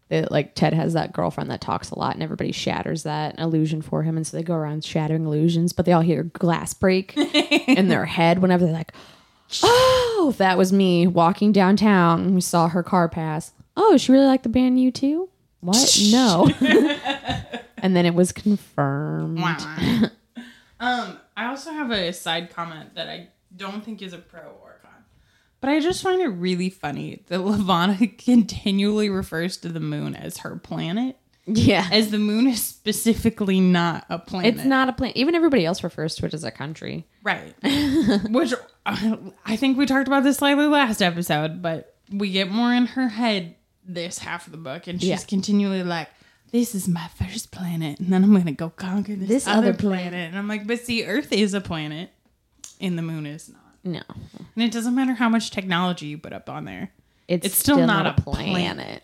[0.09, 3.81] it, like Ted has that girlfriend that talks a lot, and everybody shatters that illusion
[3.81, 7.15] for him, and so they go around shattering illusions, but they all hear glass break
[7.67, 8.93] in their head whenever they're like,
[9.63, 12.33] "Oh, that was me walking downtown.
[12.33, 13.51] We saw her car pass.
[13.77, 15.29] Oh, she really liked the band U two.
[15.61, 15.99] What?
[16.11, 16.49] No."
[17.77, 19.39] and then it was confirmed.
[20.79, 24.79] um, I also have a side comment that I don't think is a pro or
[24.81, 24.91] con,
[25.61, 30.37] but I just find it really funny that Levana continually refers to the moon as
[30.39, 31.87] her planet, Yeah.
[31.91, 34.55] as the moon is specifically not a planet.
[34.55, 35.17] It's not a planet.
[35.17, 37.05] Even everybody else refers to it as a country.
[37.23, 37.53] right.
[38.29, 38.53] Which
[38.85, 42.85] uh, I think we talked about this slightly last episode, but we get more in
[42.87, 45.17] her head this half of the book, and she's Yeah.
[45.17, 46.09] continually like.
[46.51, 49.73] This is my first planet, and then I'm gonna go conquer this, This other other
[49.73, 50.09] planet.
[50.11, 50.29] planet.
[50.29, 52.09] And I'm like, but see, Earth is a planet,
[52.79, 53.61] and the moon is not.
[53.83, 54.01] No.
[54.55, 56.91] And it doesn't matter how much technology you put up on there.
[57.27, 59.03] It's, It's still still, not not, a a planet.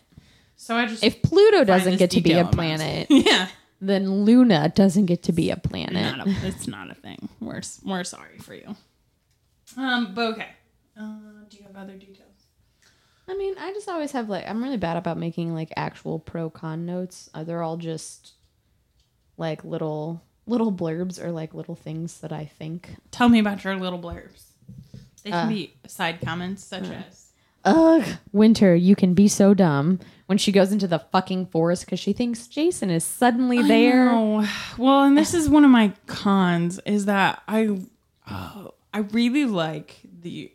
[0.56, 3.48] So I just If Pluto doesn't get to be a planet, yeah,
[3.80, 6.16] then Luna doesn't get to be a planet.
[6.16, 7.28] not a, it's not a thing.
[7.40, 8.74] We're we're sorry for you.
[9.76, 10.48] Um, but okay.
[10.98, 12.22] Uh, do you have other details?
[13.28, 16.48] I mean, I just always have like I'm really bad about making like actual pro
[16.48, 17.28] con notes.
[17.34, 18.32] Uh, they're all just
[19.36, 22.96] like little little blurbs are like little things that I think.
[23.10, 24.42] Tell me about your little blurbs.
[25.22, 27.22] They can Uh, be side comments such as
[27.64, 31.98] Ugh, Winter, you can be so dumb when she goes into the fucking forest because
[31.98, 34.06] she thinks Jacin is suddenly there.
[34.06, 34.46] No.
[34.78, 37.76] Well, and this is one of my cons is that I
[38.30, 40.52] oh, I really like the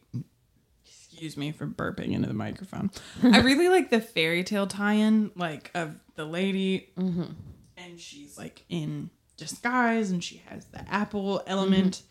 [0.85, 2.91] excuse me for burping into the microphone.
[3.21, 9.09] I really like the fairy tale tie-in like of the lady and she's like in
[9.37, 11.97] disguise and she has the apple element.
[11.97, 12.05] Mm-hmm.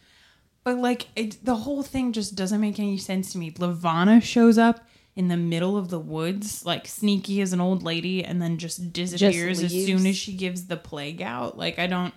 [0.64, 3.54] But like it, the whole thing just doesn't make any sense to me.
[3.58, 8.24] Levana shows up in the middle of the woods, like sneaky as an old lady,
[8.24, 11.56] and then just disappears as soon as she gives the plague out.
[11.56, 12.14] Like I don't.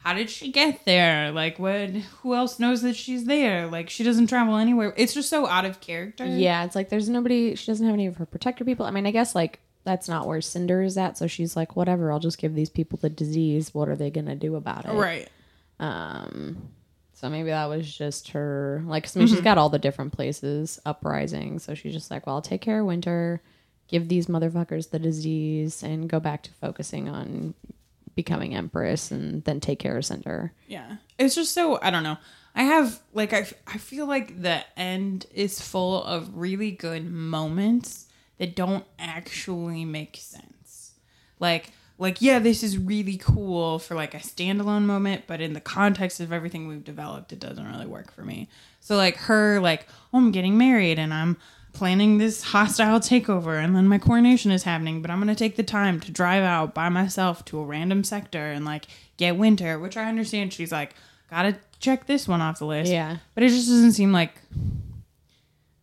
[0.00, 1.30] How did she get there?
[1.30, 1.90] Like what?
[1.90, 3.68] Who else knows that she's there?
[3.68, 4.92] Like she doesn't travel anywhere.
[4.96, 6.26] It's just so out of character.
[6.26, 7.54] Yeah, it's like there's nobody.
[7.54, 8.86] She doesn't have any of her protector people.
[8.86, 11.18] I mean, I guess like that's not where Cinder is at.
[11.18, 12.12] So she's like, whatever.
[12.12, 13.74] I'll just give these people the disease.
[13.74, 14.92] What are they gonna do about it?
[14.92, 15.28] Right.
[15.78, 16.70] Um.
[17.14, 18.82] So maybe that was just her.
[18.84, 21.60] Like, I mean, she's got all the different places uprising.
[21.60, 23.40] So she's just like, well, I'll take care of Winter,
[23.86, 27.54] give these motherfuckers the disease, and go back to focusing on
[28.16, 30.52] becoming Empress, and then take care of Cinder.
[30.66, 30.96] Yeah.
[31.18, 32.18] It's just so I don't know.
[32.54, 37.10] I have like I, f- I feel like the end is full of really good
[37.10, 38.08] moments
[38.42, 40.94] that don't actually make sense.
[41.38, 45.60] Like like yeah, this is really cool for like a standalone moment, but in the
[45.60, 48.48] context of everything we've developed, it doesn't really work for me.
[48.80, 51.36] So like her like, "Oh, I'm getting married and I'm
[51.72, 55.54] planning this hostile takeover and then my coronation is happening, but I'm going to take
[55.54, 59.78] the time to drive out by myself to a random sector and like get winter,
[59.78, 60.96] which I understand she's like,
[61.30, 62.90] got to check this one off the list.
[62.90, 63.18] Yeah.
[63.36, 64.34] But it just doesn't seem like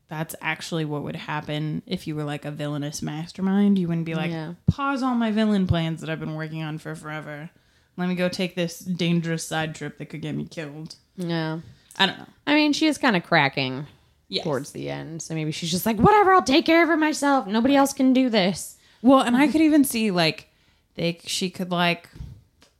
[0.09, 3.77] that's actually what would happen if you were like a villainous mastermind.
[3.77, 4.53] You wouldn't be like, Yeah.
[4.67, 7.49] pause all my villain plans that I've been working on for forever.
[7.95, 10.95] Let me go take this dangerous side trip that could get me killed.
[11.15, 11.59] Yeah.
[11.97, 12.25] I don't know.
[12.47, 13.85] I mean, she is kind of cracking
[14.29, 14.43] Yes.
[14.43, 15.21] towards the end.
[15.21, 17.45] So maybe she's just like, whatever, I'll take care of it myself.
[17.47, 18.77] Nobody else can do this.
[19.01, 20.47] Well, and I could even see like
[20.95, 22.09] they she could like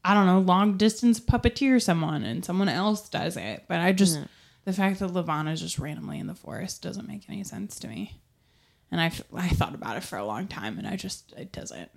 [0.05, 3.65] I don't know long distance puppeteer someone and someone else does it.
[3.67, 4.19] But I just
[4.65, 8.19] the fact that Levana's just randomly in the forest doesn't make any sense to me.
[8.91, 11.91] And I I thought about it for a long time and I just it doesn't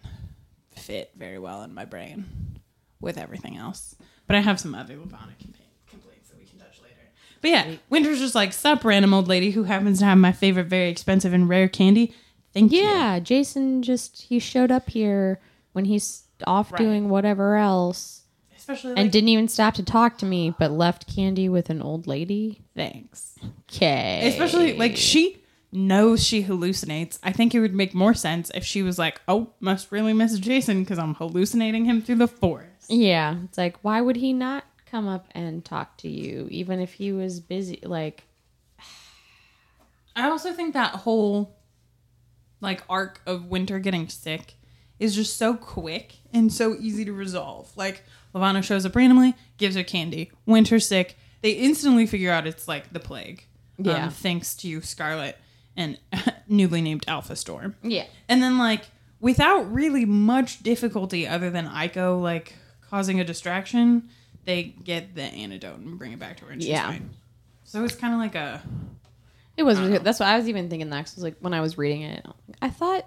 [0.77, 2.59] fit very well in my brain
[3.01, 3.95] with everything else.
[4.27, 6.95] But I have some other Levana compa- complaints that we can touch later.
[7.41, 10.67] But yeah, Winter's just like sup random old lady who happens to have my favorite
[10.67, 12.15] very expensive and rare candy.
[12.55, 12.83] Thank you.
[12.83, 15.41] Yeah, Jacin just he showed up here
[15.73, 16.79] when he's off Right.
[16.79, 18.22] doing whatever else
[18.63, 21.83] Especially like, and didn't even stop to talk to me, but left candy with an
[21.83, 22.63] old lady.
[22.77, 23.35] thanks.
[23.69, 24.21] Okay.
[24.29, 27.19] Especially like she knows she hallucinates.
[27.25, 30.39] I think it would make more sense if she was like, "Oh, must really miss
[30.39, 34.63] Jacin because I'm hallucinating him through the forest." Yeah, it's like why would he not
[34.87, 38.25] come up and talk to you even if he was busy like
[40.15, 41.57] I also think that whole
[42.61, 44.55] like arc of Winter getting sick
[45.01, 47.77] is just so quick and so easy to resolve.
[47.77, 50.31] Like Levana shows up randomly, gives her candy.
[50.47, 53.45] Winter's sick, they instantly figure out it's like the plague.
[53.79, 54.09] um, Yeah.
[54.11, 55.37] thanks to Scarlet
[55.77, 55.99] and
[56.49, 57.75] newly named Alpha Storm.
[57.83, 58.07] Yeah.
[58.29, 58.85] And then like
[59.21, 62.55] without really much difficulty other than Iko like
[62.91, 64.09] causing a distraction,
[64.45, 66.89] they get the antidote and bring it back to her and she's Yeah.
[66.89, 67.11] fine.
[67.65, 68.63] So it's kind of like a
[69.57, 69.79] It was.
[69.79, 70.89] That's what I was even thinking.
[70.89, 72.25] next was like when I was reading it,
[72.61, 73.07] I thought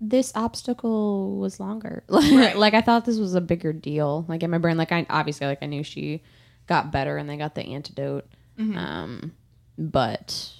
[0.00, 2.04] this obstacle was longer.
[2.08, 2.56] Like, Right.
[2.56, 4.24] like I thought this was a bigger deal.
[4.28, 6.22] Like in my brain, like I obviously like I knew she
[6.66, 8.26] got better and they got the antidote.
[8.58, 8.76] Mm-hmm.
[8.76, 9.32] Um,
[9.76, 10.52] but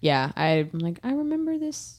[0.00, 1.98] yeah, I'm like I remember this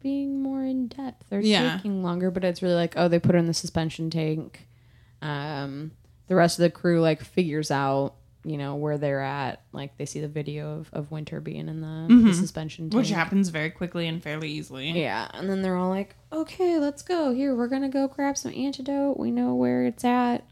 [0.00, 1.76] being more in depth or Yeah.
[1.76, 2.30] taking longer.
[2.30, 4.66] But it's really like oh, they put her in the suspension tank.
[5.22, 5.90] Um,
[6.28, 9.62] the rest of the crew like figures out you know where they're at.
[9.72, 12.90] Like they see the video of, of Winter being in the, the suspension tank.
[12.90, 12.98] Mm-hmm.
[12.98, 14.90] which happens very quickly and fairly easily.
[14.90, 17.32] Yeah, and then they're all like, "Okay, let's go.
[17.34, 19.18] Here, we're gonna go grab some antidote.
[19.18, 20.44] We know where it's at.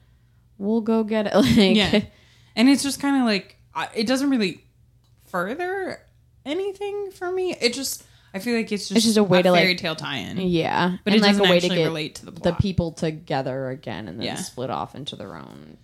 [0.59, 2.03] We'll go get it." Like, Yeah.
[2.57, 3.57] And it's just kind of like
[3.95, 4.65] it doesn't really
[5.27, 6.01] further
[6.45, 7.55] anything for me.
[7.61, 9.97] It just I feel like it's just, it's just a way to, like- fairy tale
[9.97, 10.37] tie-in.
[10.39, 12.53] yeah, But and it doesn't like a way actually to get relate to the the
[12.53, 14.35] people together again, and then Yeah.
[14.35, 15.79] split off into their own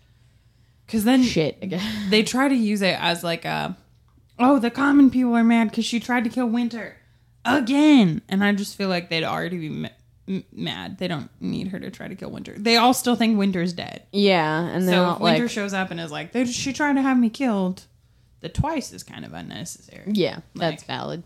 [0.86, 1.82] Because then shit again.
[2.10, 3.76] they try to use it as like a
[4.38, 6.96] oh the common people are mad because she tried to kill winter
[7.44, 8.22] again.
[8.28, 9.88] And i just feel like they'd already be ma-
[10.28, 10.98] m- mad.
[10.98, 12.54] They don't need her to try to kill winter.
[12.56, 14.02] They all still think winter's dead.
[14.12, 16.94] Yeah, and then so if winter like, shows up and is like they, she tried
[16.94, 17.84] to have me killed
[18.40, 20.04] the twice is kind of unnecessary.
[20.12, 21.22] Yeah, that's like- valid.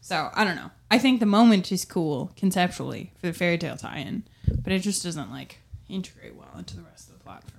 [0.00, 0.70] so i don't know.
[0.90, 4.24] I think the moment is cool conceptually for the fairy tale tie-in
[4.62, 7.56] but it just doesn't like integrate well into the rest of the plot for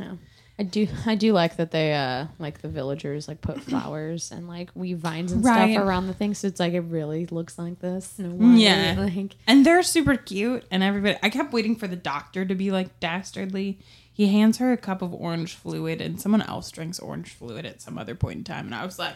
[0.00, 0.06] me.
[0.06, 0.14] Yeah.
[0.58, 4.48] I do I do like that they uh like the villagers like put flowers and
[4.48, 5.74] like weave vines and Right.
[5.74, 8.18] stuff around the thing so it's like it really looks like this.
[8.18, 8.56] No.
[8.56, 8.94] Yeah.
[8.98, 11.18] Like And they're super cute, and everybody.
[11.22, 13.78] I kept waiting for the doctor to be like dastardly.
[14.12, 17.82] He hands her a cup of orange fluid, and someone else drinks orange fluid at
[17.82, 18.64] some other point in time.
[18.64, 19.12] And I was like,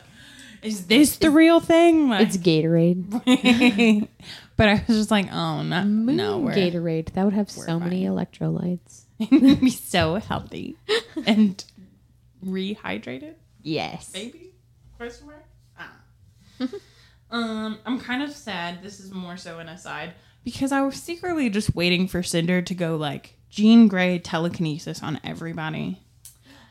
[0.62, 3.08] "Is this the real thing?" Like, it's Gatorade.
[4.56, 7.12] but I was just like, "Oh no, no, Moon Gatorade.
[7.14, 9.04] That would have so we're many electrolytes.
[9.60, 10.76] be so healthy
[11.26, 11.62] and
[12.44, 14.10] rehydrated." Yes.
[14.14, 14.52] Maybe?
[14.96, 15.44] Question mark?
[15.78, 16.68] Ah.
[17.30, 18.82] um, I'm kind of sad.
[18.82, 22.74] This is more so an aside because I was secretly just waiting for Cinder to
[22.74, 26.00] go like Jean Grey telekinesis on everybody,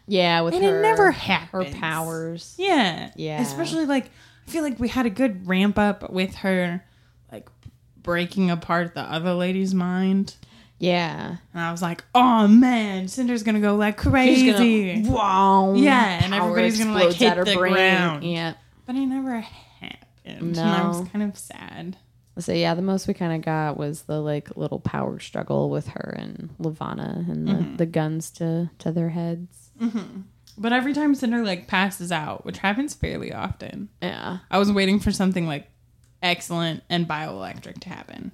[0.07, 1.73] Yeah, with and her it never happens.
[1.73, 2.55] her powers.
[2.57, 3.41] Yeah, Yeah.
[3.41, 4.09] Especially like
[4.47, 6.83] I feel like we had a good ramp up with her,
[7.31, 7.47] like
[8.01, 10.35] breaking apart the other lady's mind.
[10.79, 11.35] Yeah.
[11.53, 15.03] And I was like, oh man, Cinder's gonna go like crazy.
[15.07, 15.73] wow.
[15.75, 17.73] Yeah, and everybody's gonna, like, hit the brain.
[17.73, 18.23] ground.
[18.23, 18.53] Yeah.
[18.85, 19.97] But it never happened.
[20.25, 21.97] And I was kind of sad.
[22.37, 25.87] So yeah, the most we kind of got was the like little power struggle with
[25.89, 27.75] her and Levana and the, Mm-hmm.
[27.75, 29.71] the guns to to their heads.
[30.57, 34.39] But every time Cinder like passes out, which happens fairly often, Yeah.
[34.49, 35.67] I was waiting for something like
[36.21, 38.31] excellent and bioelectric to happen.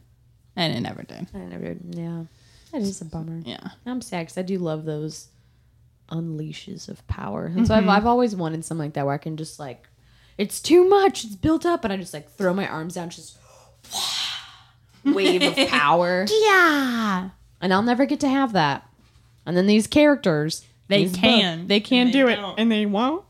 [0.55, 1.27] And it never did.
[1.33, 1.63] I never.
[1.73, 1.95] Did.
[1.95, 2.23] Yeah.
[2.71, 3.41] That is a bummer.
[3.45, 3.69] Yeah.
[3.85, 5.27] I'm sad because I do love those
[6.11, 7.89] unleashes of power, and so Mm-hmm.
[7.89, 9.87] I've, I've always wanted something like that where I can just like,
[10.37, 13.37] it's too much, it's built up, and I just like throw my arms down, just
[15.03, 17.29] wave of power, Yeah.
[17.61, 18.87] and I'll never get to have that.
[19.45, 21.59] And then these characters, They these can.
[21.61, 22.59] book- they can't they do it, don't.
[22.59, 23.23] and they won't.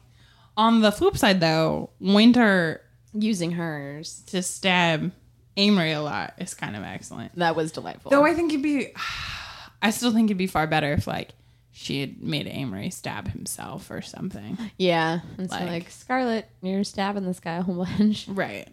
[0.57, 2.81] On the flip side though, Winter
[3.13, 5.11] Using hers, to stab
[5.57, 7.35] Aimery a lot is kind of excellent.
[7.37, 8.11] that was delightful.
[8.11, 8.87] Though I think it'd be
[9.81, 11.31] I still think it'd be far better if like
[11.71, 14.57] she had made Aimery stab himself or something.
[14.77, 18.27] yeah, and so Like- like Scarlet, you're stabbing this guy a whole bunch.
[18.29, 18.67] Right.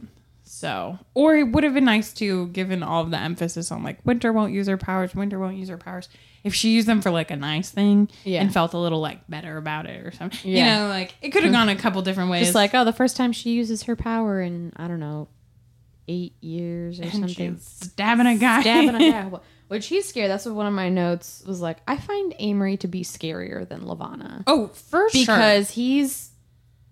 [0.44, 3.98] So, or it would have been nice to, given all of the emphasis on like
[4.04, 6.08] Winter won't use her powers, Winter won't use her powers,
[6.44, 8.42] if she used them for like a nice thing Yeah.
[8.42, 10.38] and felt a little like better about it or something.
[10.50, 10.58] yeah.
[10.58, 12.42] You know, like it could have gone a couple different ways.
[12.42, 15.28] Just like, oh, the first time she uses her power and I don't know,
[16.08, 17.56] eight years or and something.
[17.56, 18.60] she's stabbing a guy.
[18.60, 19.38] Stabbing a guy.
[19.68, 20.30] Which he's scared.
[20.30, 21.78] That's what one of my notes was like.
[21.88, 25.22] I find Aimery to be scarier than Levana oh, for sure.
[25.24, 26.30] because he's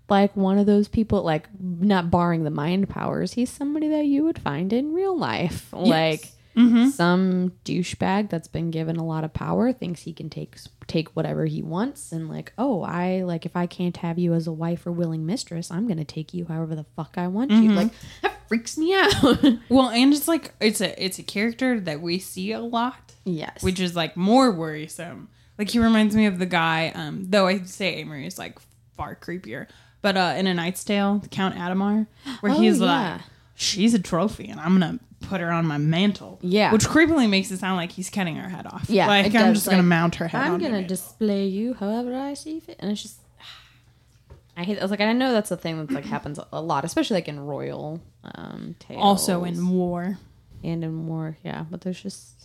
[0.09, 1.23] like one of those people.
[1.23, 5.69] Like not barring the mind powers, he's somebody that you would find in real life.
[5.73, 6.89] Like Mm-hmm.
[6.89, 10.57] some douchebag that's been given a lot of power thinks he can take
[10.89, 14.49] take whatever he wants and like oh I like if I can't have you as
[14.49, 17.63] a wife or willing mistress I'm gonna take you however the fuck I want Mm-hmm.
[17.63, 19.13] you like that freaks me out
[19.69, 23.15] well, and it's like it's a it's a character that we see a lot.
[23.25, 25.29] yes which is like more worrisome.
[25.57, 28.59] Like he reminds me of the guy, um, though I'd say Aimery is like
[28.97, 29.67] far creepier.
[30.03, 32.07] But uh, in A Knight's Tale, Count Adhemar,
[32.41, 33.13] where Oh, he's yeah.
[33.13, 33.21] like,
[33.55, 36.73] "She's a trophy, and I'm gonna put her on my mantle." Yeah.
[36.73, 38.89] which creepily makes it sound like he's cutting her head off.
[38.89, 40.43] Yeah, like it I'm does, just gonna mount her head.
[40.43, 43.19] I'm gonna display you however I see fit and it's just
[44.57, 44.79] I hate.
[44.79, 47.29] I was like, I know that's a thing that like happens a lot, especially like
[47.29, 48.01] in royal
[48.35, 49.01] um tales.
[49.03, 50.19] Also in war.
[50.63, 51.65] and in war, yeah.
[51.71, 52.45] But there's just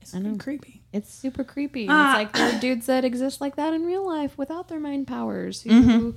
[0.00, 0.36] It's I know.
[0.36, 0.82] creepy.
[0.92, 1.82] it's super creepy.
[1.84, 2.10] And Ah.
[2.10, 5.06] It's like there are dudes that exist like that in real life without their mind
[5.06, 6.10] powers who Mm-hmm.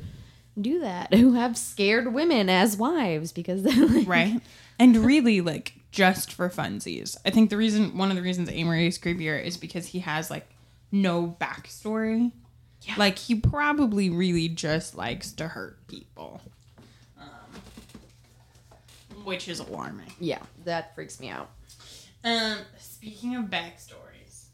[0.62, 4.42] do that, who have scared women as wives because they're like, right?
[4.78, 7.16] And really, like, just for funsies.
[7.24, 10.30] I think the reason, one of the reasons Aimery is creepier is because he has,
[10.32, 10.50] like,
[10.92, 12.32] no backstory.
[12.82, 12.96] Yeah.
[12.98, 16.42] Like, he probably really just likes to hurt people.
[17.18, 17.28] Um,
[19.24, 20.12] which is alarming.
[20.20, 21.52] Yeah, that freaks me out.
[22.24, 24.48] Um, speaking of backstories,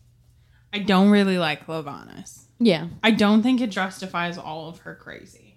[0.73, 2.47] I don't really like Levana's.
[2.60, 5.56] Yeah, I don't think it justifies all of her crazy.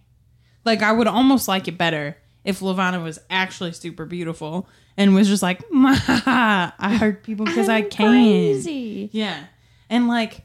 [0.64, 5.28] Like I would almost like it better if Levana was actually super beautiful and was
[5.28, 8.10] just like, I hurt people because I can.
[8.10, 9.10] Crazy.
[9.12, 9.44] Yeah.
[9.88, 10.42] And like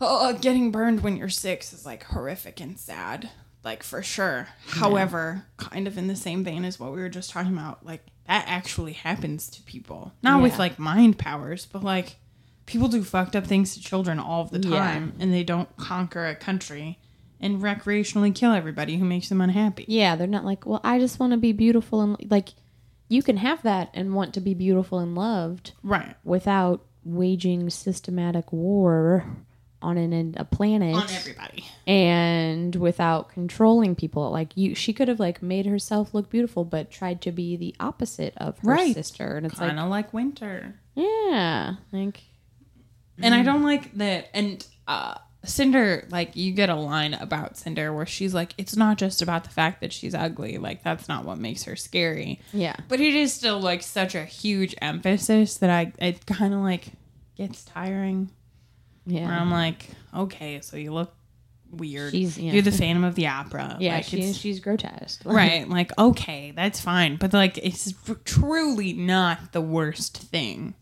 [0.00, 3.30] oh, getting burned when you're six is like horrific and sad.
[3.64, 4.48] Like for sure.
[4.66, 8.04] However, kind of in the same vein as what we were just talking about, like
[8.26, 10.12] that actually happens to people.
[10.22, 12.16] Not with like mind powers, but like
[12.66, 14.78] people do fucked up things to children all the Yeah.
[14.78, 16.98] time and they don't conquer a country
[17.42, 19.84] and recreationally kill everybody who makes them unhappy.
[19.88, 22.50] Yeah, they're not like, well, I just want to be beautiful and like,
[23.08, 26.14] you can have that and want to be beautiful and loved Right.
[26.24, 29.26] without waging systematic war
[29.82, 31.64] on an a planet On everybody.
[31.88, 34.30] and without controlling people.
[34.30, 37.74] Like you, she could have like made herself look beautiful, but tried to be the
[37.80, 38.94] opposite of her Right.
[38.94, 40.76] sister, and it's Kind like, of like winter.
[40.94, 42.20] yeah, like
[43.20, 44.28] And I don't like that.
[44.32, 48.96] And uh, Cinder, like, you get a line about Cinder where she's like, it's not
[48.98, 50.58] just about the fact that she's ugly.
[50.58, 52.40] Like, that's not what makes her scary.
[52.52, 56.60] yeah, But it is still, like, such a huge emphasis that I, it kind of,
[56.60, 56.86] like,
[57.36, 58.30] gets tiring.
[59.04, 61.12] Where yeah, I'm like, okay, so you look
[61.72, 62.12] weird.
[62.12, 62.52] She's- yeah.
[62.52, 63.78] You're the Phantom of the Opera.
[63.80, 63.96] yeah.
[63.96, 65.68] Like, she, she's grotesque, right.
[65.68, 67.16] Like, okay, that's fine.
[67.16, 67.92] But, like, it's
[68.24, 70.74] truly not the worst thing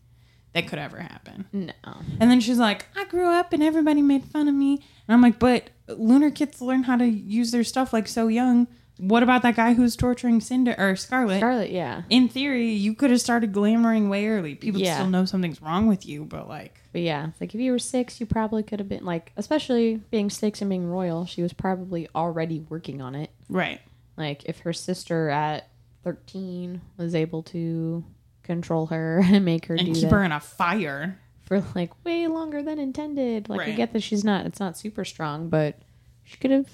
[0.53, 1.45] that could ever happen.
[1.53, 1.71] No,
[2.19, 4.73] And then she's like, I grew up and everybody made fun of me.
[5.07, 8.67] And I'm like, but lunar kids learn how to use their stuff like so young.
[8.97, 11.37] What about that guy who's torturing Cinder or Scarlet?
[11.39, 14.53] Scarlet, yeah, In theory, you could have started glamoring way early.
[14.53, 14.95] People Yeah.
[14.95, 17.79] still know something's wrong with you, but like, but yeah, it's like if you were
[17.79, 21.51] six, you probably could have been like, especially being six and being royal, she was
[21.53, 23.31] probably already working on it.
[23.49, 23.81] right.
[24.17, 25.69] Like if her sister at
[26.03, 28.03] thirteen was able to
[28.51, 31.19] control her and make her And do keep that her in a fire.
[31.45, 33.49] for like way longer than intended.
[33.49, 35.79] Like I get that she's not it's not super strong, but
[36.23, 36.69] she could have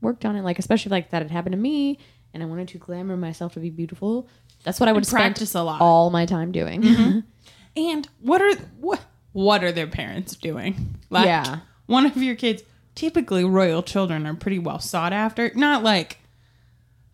[0.00, 0.42] worked on it.
[0.42, 1.98] Like especially like that had happened to me
[2.34, 4.28] and I wanted to glamour myself to be beautiful.
[4.64, 5.80] That's what I would spend practice a lot.
[5.80, 6.82] all my time doing.
[6.82, 7.18] Mm-hmm.
[7.76, 9.00] And what are what
[9.32, 10.98] what are their parents doing?
[11.10, 11.58] Like, Yeah.
[11.84, 12.62] One of your kids,
[12.94, 15.52] typically royal children, are pretty well sought after.
[15.54, 16.18] Not like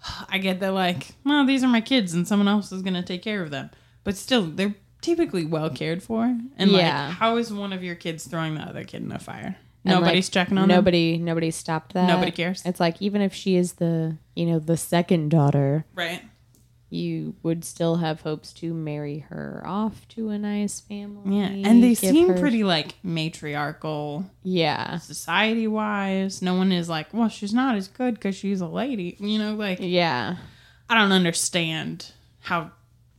[0.29, 3.23] I get that, like, well, these are my kids, and someone else is gonna take
[3.23, 3.71] care of them.
[4.05, 6.25] But still, they're typically well cared for.
[6.57, 7.09] And Yeah.
[7.09, 9.57] like, how is one of your kids throwing the other kid in a fire?
[9.85, 10.77] And, Nobody's like, checking on them.
[10.77, 12.07] nobody nobody stopped that.
[12.07, 12.63] Nobody cares?
[12.65, 16.23] It's like even if she is the you know, the second daughter, Right.
[16.89, 21.37] you would still have hopes to marry her off to a nice family.
[21.39, 21.69] Yeah.
[21.69, 24.99] And they seem her- pretty like matriarchal Yeah.
[24.99, 26.43] society wise.
[26.43, 29.17] No one is like, well, she's not as good because she's a lady.
[29.19, 30.37] You know, like Yeah.
[30.89, 32.71] I don't understand how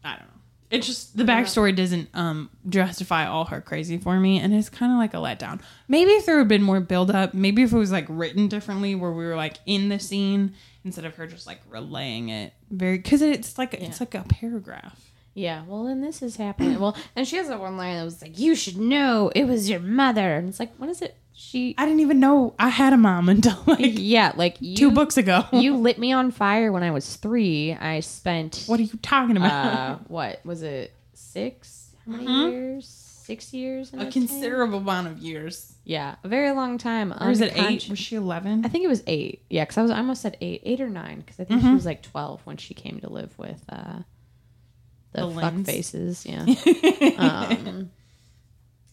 [0.04, 0.33] I don't know.
[0.74, 4.92] It's just the backstory doesn't um justify all her crazy for me, and it's kind
[4.92, 5.62] of like a letdown.
[5.88, 8.96] Maybe if there had been more build up, maybe if it was like written differently,
[8.96, 12.98] where we were like in the scene instead of her just like relaying it very
[12.98, 15.00] because it's like it's like a paragraph.
[15.36, 16.80] Yeah, well, then this is happening.
[16.80, 19.70] Well, and she has that one line that was like, "You should know it was
[19.70, 21.16] your mother," and it's like, what is it?
[21.36, 24.92] She, I didn't even know I had a mom until like yeah, like you, two
[24.92, 25.46] books ago.
[25.54, 27.74] you lit me on fire when I was three.
[27.74, 29.74] I spent what are you talking about?
[29.74, 30.94] uh, what was it?
[31.14, 31.96] Six?
[32.06, 32.52] How many Mhm.
[32.52, 32.88] years?
[32.88, 33.94] Six years?
[33.94, 35.74] in a considerable amount of years.
[35.86, 37.14] Yeah, a very long time.
[37.20, 37.60] Or is it eight?
[37.60, 38.66] unconscious- Was she eleven?
[38.66, 39.44] I think it was eight.
[39.50, 41.70] Yeah, because I was I almost said eight, eight or nine, because I think Mm-hmm.
[41.70, 44.00] she was like twelve when she came to live with uh,
[45.14, 45.66] the, The fuck Lynns.
[45.66, 46.26] faces.
[46.26, 46.42] Yeah.
[47.18, 47.90] um,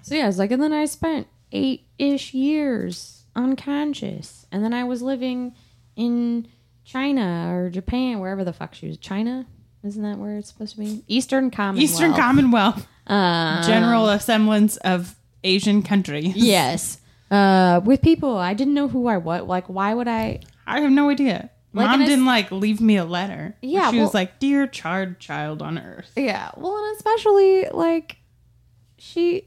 [0.03, 4.73] so yeah, I was like, and then I spent eight ish years unconscious, and then
[4.75, 5.55] I was living
[5.97, 6.49] in
[6.85, 8.99] China or Japan, wherever the fuck she was.
[8.99, 9.47] China,
[9.85, 11.05] isn't that where it's supposed to be?
[11.07, 11.83] Eastern Commonwealth.
[11.91, 16.33] Eastern Commonwealth, Uh, general semblance of Asian country.
[16.37, 16.99] Yes.
[17.31, 19.43] Uh, with people, I didn't know who I was.
[19.47, 20.41] Like, why would I?
[20.67, 21.51] I have no idea.
[21.73, 23.55] Like, Mom didn't like leave me a letter.
[23.63, 26.51] Yeah, she was like, "Dear charred child on earth." Yeah.
[26.57, 28.17] Well, and especially like
[28.99, 29.45] she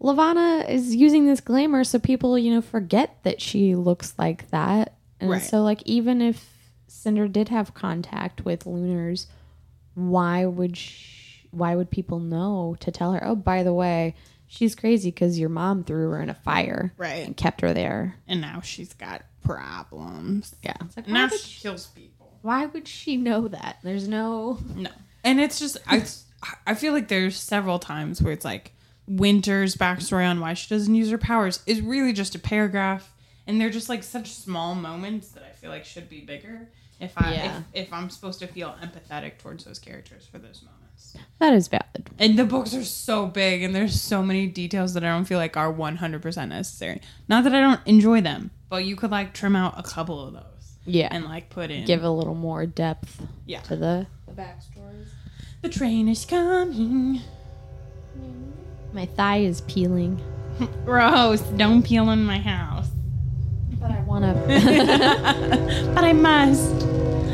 [0.00, 4.94] Levana is using this glamour so people, you know, forget that she looks like that
[5.20, 5.42] And Right.
[5.42, 9.26] so, like, even if Cinder did have contact with Lunars,
[9.94, 13.24] why would sh why would people know to tell her?
[13.26, 14.14] Oh, by the way,
[14.46, 17.26] she's crazy because your mom threw her in a fire Right.
[17.26, 18.14] and kept her there.
[18.28, 20.54] And now she's got problems.
[20.62, 22.38] Yeah, it's like And why now would, she kills people.
[22.42, 23.78] why would she know that?
[23.82, 24.90] There's no No.
[25.24, 26.04] And it's just I
[26.66, 28.72] I feel like there's several times where it's like
[29.08, 33.12] Winter's backstory on why she doesn't use her powers is really just a paragraph
[33.46, 36.68] and they're just like such small moments that I feel like should be bigger
[37.00, 37.58] if I Yeah.
[37.74, 41.16] if, if I'm supposed to feel empathetic towards those characters for those moments.
[41.38, 42.10] that is valid.
[42.18, 45.38] And the books are so big and there's so many details that I don't feel
[45.38, 47.00] like are 100% necessary.
[47.28, 50.34] Not that I don't enjoy them, but you could like trim out a couple of
[50.34, 50.42] those
[50.84, 53.60] Yeah, and like put in give a little more depth yeah.
[53.62, 55.06] to the the backstories.
[55.62, 57.22] The train is coming.
[58.18, 58.50] Mm-hmm.
[58.92, 60.20] My thigh is peeling,
[60.84, 61.40] Gross.
[61.40, 62.88] Don't peel in my house.
[63.80, 64.32] but I want to.
[65.94, 66.74] but I must.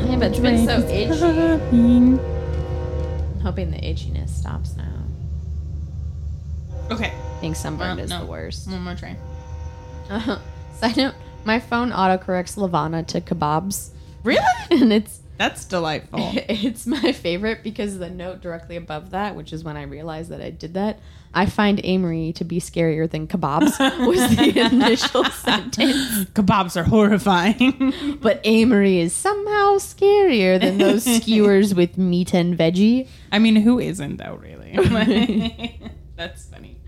[0.07, 1.39] yeah, but it's been so itchy.
[1.71, 2.19] I'm
[3.41, 4.91] hoping the itchiness stops now.
[6.91, 8.19] Okay, Being sunburned Uh, is no.
[8.19, 8.69] the worst.
[8.69, 9.17] one more train.
[10.79, 13.89] Side note: My phone autocorrects Levana to kebabs,
[14.23, 14.39] Really?
[14.71, 16.19] and it's That's delightful.
[16.33, 20.41] it's my favorite because the note directly above that, which is when I realized that
[20.41, 20.99] I did that,
[21.33, 23.77] I find Aimery to be scarier than kebabs
[24.07, 26.29] was the initial sentence.
[26.31, 27.93] Kebabs are horrifying.
[28.21, 33.07] But Aimery is somehow scarier than those skewers with meat and veggie.
[33.31, 34.39] I mean, who isn't though?
[34.41, 35.81] Really?
[36.15, 36.79] That's funny.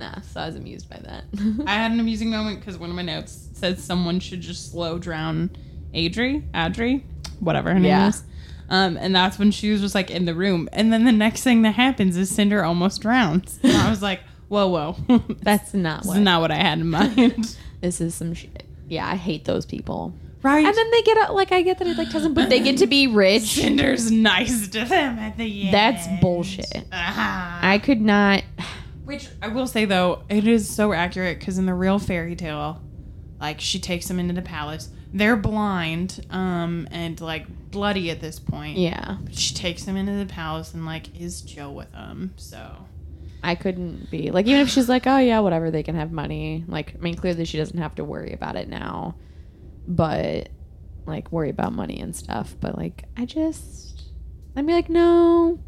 [0.00, 1.24] Nah, so I was amused by that.
[1.66, 4.98] I had an amusing moment because one of my notes said someone should just slow
[4.98, 5.50] drown
[5.94, 7.02] Adri, Adri,
[7.42, 8.08] whatever her name Yeah.
[8.08, 8.22] is.
[8.70, 10.68] Um, and that's when she was just like in the room.
[10.72, 13.58] And then the next thing that happens is Cinder almost drowns.
[13.62, 15.18] And I was like, whoa, whoa.
[15.42, 16.16] That's not what.
[16.16, 17.54] is not what I had in mind.
[17.82, 18.64] this is some shit.
[18.88, 20.14] Yeah, I hate those people.
[20.42, 20.64] right?
[20.64, 22.86] And then they get like I get that it like doesn't, but they get to
[22.86, 23.42] be rich.
[23.42, 25.74] Cinder's nice to them at the end.
[25.74, 26.84] That's bullshit.
[26.92, 27.58] Ah.
[27.62, 28.42] I could not.
[29.04, 32.80] Which I will say though, it is so accurate because in the real fairy tale,
[33.40, 34.88] like she takes them into the palace.
[35.12, 38.78] They're blind, um, and like bloody at this point.
[38.78, 42.32] Yeah, She takes them into the palace and like is Joe with them.
[42.36, 42.86] So
[43.42, 46.64] I couldn't be like even if she's like, oh yeah, whatever, they can have money.
[46.66, 49.16] Like I mean, clearly she doesn't have to worry about it now,
[49.86, 50.48] but
[51.06, 52.54] like worry about money and stuff.
[52.60, 54.04] But like I just,
[54.56, 55.58] I'd be like, no,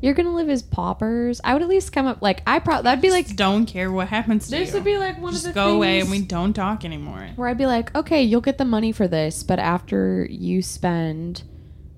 [0.00, 1.40] you're gonna live as paupers.
[1.44, 4.08] I would at least come up like I probably that'd be like don't care what
[4.08, 4.74] happens to this you.
[4.74, 7.28] would be like one just of the go away and we don't talk anymore.
[7.36, 11.42] where I'd be like, okay, you'll get the money for this, but after you spend,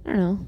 [0.07, 0.47] I don't know,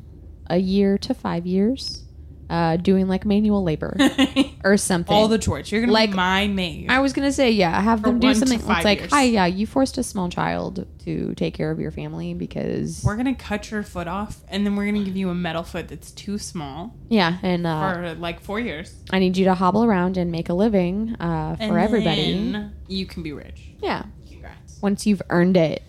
[0.49, 2.04] a year to five years,
[2.51, 3.97] uh, doing like manual labor
[4.65, 5.15] or something.
[5.15, 5.73] All the chores.
[5.73, 6.91] You're gonna Like, be my maid.
[6.91, 8.59] I was gonna say, yeah, have them do something.
[8.59, 9.11] It's like, years.
[9.13, 13.17] hi, yeah, you forced a small child to take care of your family because, we're
[13.17, 16.11] gonna cut your foot off, and then we're gonna give you a metal foot that's
[16.11, 18.95] too small yeah, and uh, for like four years.
[19.11, 22.33] I need you to hobble around and make a living uh, for And everybody.
[22.53, 23.61] then you can be rich.
[23.83, 24.79] Yeah, Congrats.
[24.83, 25.83] once you've earned it.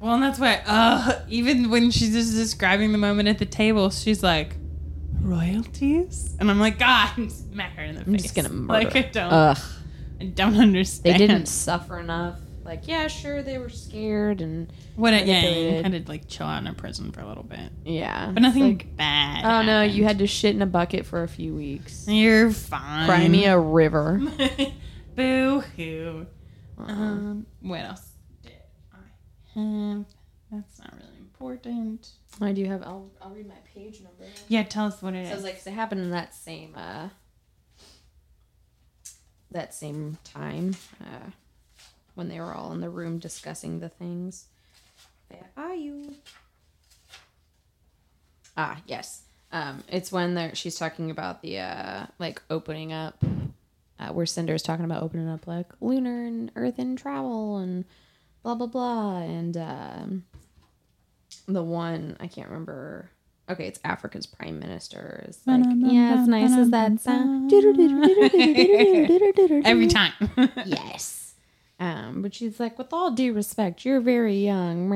[0.00, 3.90] Well, and that's why, uh, even when she's just describing the moment at the table,
[3.90, 4.54] she's like,
[5.26, 6.36] royalties?
[6.40, 8.06] And I'm like, God, smack her in the face.
[8.08, 8.84] I'm just gonna murder.
[8.84, 9.58] Like, I don't, Ugh,
[10.20, 11.14] I don't understand.
[11.14, 12.40] they didn't suffer enough.
[12.64, 16.46] Like, yeah, sure, they were scared and What a, yeah, you had to, like, chill
[16.46, 17.70] out in a prison for a little bit.
[17.84, 19.44] yeah, But nothing like, bad.
[19.44, 22.06] oh no, you had to shit in a bucket for a few weeks.
[22.08, 23.06] You're fine.
[23.06, 24.20] Cry me a river.
[25.14, 26.26] Boo hoo.
[26.78, 26.92] Uh-uh.
[26.92, 28.02] Um, what else
[28.42, 28.52] did
[28.92, 28.98] I
[29.60, 30.04] have?
[30.50, 31.05] That's not really
[31.38, 32.08] important.
[32.40, 32.82] I do have.
[32.82, 34.24] I'll, I'll read my page number.
[34.48, 35.42] Yeah, tell us what it So is.
[35.44, 37.08] like 'cause it happened in that same uh
[39.50, 41.30] that same time uh
[42.14, 44.46] when they were all in the room discussing the things.
[45.28, 46.14] Where are you?
[48.56, 49.22] Ah, yes.
[49.52, 53.22] Um, it's when they're she's talking about the uh like opening up
[53.98, 57.84] uh, where Cinder's talking about opening up like lunar and earth and travel and
[58.42, 60.24] blah blah blah and um
[61.46, 63.10] the one I can't remember.
[63.48, 67.52] Okay it's Africa's prime minister is like yeah as nice as that sound
[69.64, 70.12] Every time.
[70.64, 71.34] yes.
[71.78, 74.88] Um but she's like with all due respect you're very young.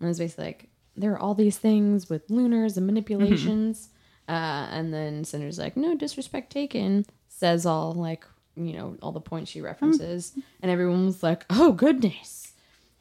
[0.00, 3.88] And it's basically like there are all these things with lunars and manipulations.
[4.28, 9.20] Uh and then Cinder's like no disrespect taken says all like you know all the
[9.20, 10.32] points she references.
[10.60, 12.52] And everyone was like oh goodness.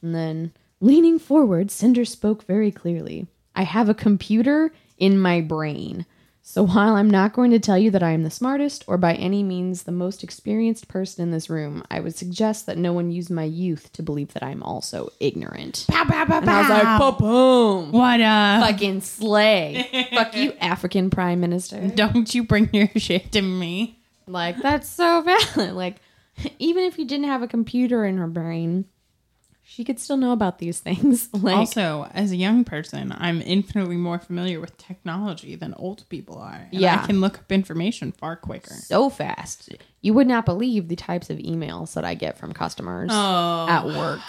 [0.01, 6.05] And then leaning forward Cinder spoke very clearly I have a computer in my brain
[6.43, 9.13] So while I'm not going to tell you that I am the smartest or by
[9.13, 13.11] any means the most experienced person in this room, I would suggest that no one
[13.11, 15.85] use my youth to believe that I'm also ignorant.
[15.87, 17.91] Pow, pow, pow, And I was like, boom.
[17.91, 20.07] What uh Fucking slay.
[20.15, 21.87] Fuck you, African Prime Minister.
[21.89, 23.99] don't you bring your shit to me.
[24.25, 25.73] Like, that's so valid.
[25.73, 25.97] Like,
[26.59, 28.85] even if you didn't have a computer in her brain,
[29.73, 31.29] she could still know about these things.
[31.41, 36.37] Like, also, as a young person, I'm infinitely more familiar with technology than old people
[36.39, 36.67] are.
[36.71, 36.99] Yeah.
[37.01, 38.73] I can look up information far quicker.
[38.73, 39.69] so fast.
[40.01, 43.67] You would not believe the types of emails that I get from customers Oh.
[43.69, 44.19] at work.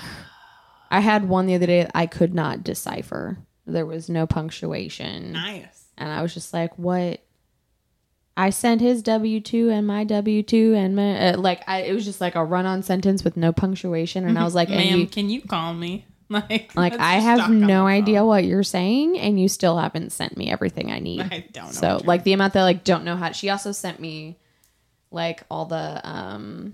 [0.93, 3.37] I had one the other day that I could not decipher.
[3.67, 5.33] There was no punctuation.
[5.33, 5.87] Nice.
[5.99, 7.21] And I was just like, what?
[8.37, 11.93] I sent his W 2 and my W 2 and my, uh, like, I, it
[11.93, 14.27] was just like a run on sentence with no punctuation.
[14.27, 16.07] And I was like, Ma'am, you, can you call me?
[16.33, 19.19] Like, like, I have no idea what you're saying.
[19.19, 21.21] And you still haven't sent me everything I need.
[21.21, 21.71] I don't know.
[21.73, 23.33] So like the amount that like don't know how.
[23.33, 24.39] She also sent me
[25.11, 26.73] like all the um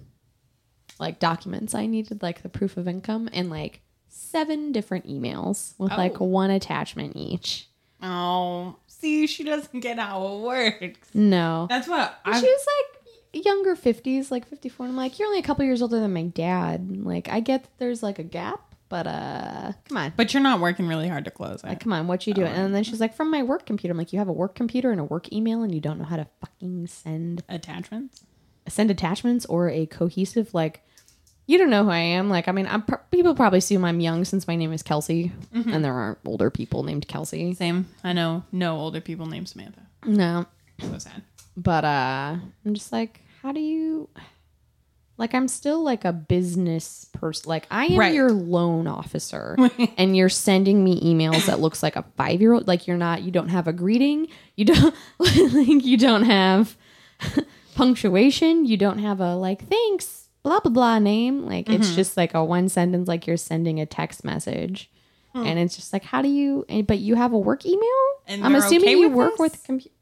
[1.00, 5.90] like documents I needed, like the proof of income, and like seven different emails with
[5.90, 6.24] like Oh.
[6.26, 7.68] one attachment each.
[8.02, 11.08] Oh, see, she doesn't get how it works.
[11.14, 14.86] No, That's what she was like younger fifties, like fifty four.
[14.86, 16.90] I'm like, you're only a couple years older than my dad.
[17.04, 20.12] Like I get that there's like a gap, but uh, come on.
[20.16, 21.80] But you're not working really hard to close Like, it.
[21.80, 22.52] come on, what you doing?
[22.52, 23.92] And then she's like, from my work computer.
[23.92, 26.04] I'm like, you have a work computer and a work email, and you don't know
[26.04, 28.24] how to fucking send Attachments.
[28.66, 30.82] send attachments or a cohesive like
[31.48, 32.28] you don't know who I am.
[32.30, 35.32] Like, I mean, I'm pr- people probably assume I'm young since my name is Kelsey,
[35.52, 37.54] and there aren't older people named Kelsey.
[37.54, 37.86] Same.
[38.04, 39.80] I know no older people named Samantha.
[40.04, 40.46] No,
[40.80, 41.22] So sad.
[41.56, 44.08] but uh, I'm just like, how do you?
[45.16, 47.48] Like, I'm still like a business person.
[47.48, 48.14] Like, I am Right.
[48.14, 49.56] your loan officer,
[49.98, 52.68] and you're sending me emails that looks like a five year old.
[52.68, 53.22] Like, you're not.
[53.22, 54.28] You don't have a greeting.
[54.54, 55.84] You don't like.
[55.84, 56.76] You don't have
[57.74, 58.64] punctuation.
[58.64, 61.46] You don't have a like thanks blah blah blah name.
[61.46, 61.80] Like Mm-hmm.
[61.82, 64.90] it's just like a one sentence like you're sending a text message.
[65.34, 65.44] Hmm.
[65.46, 68.04] And it's just like how do you but you have a work email?
[68.26, 69.40] And I'm assuming okay you work this?
[69.40, 69.94] with computer.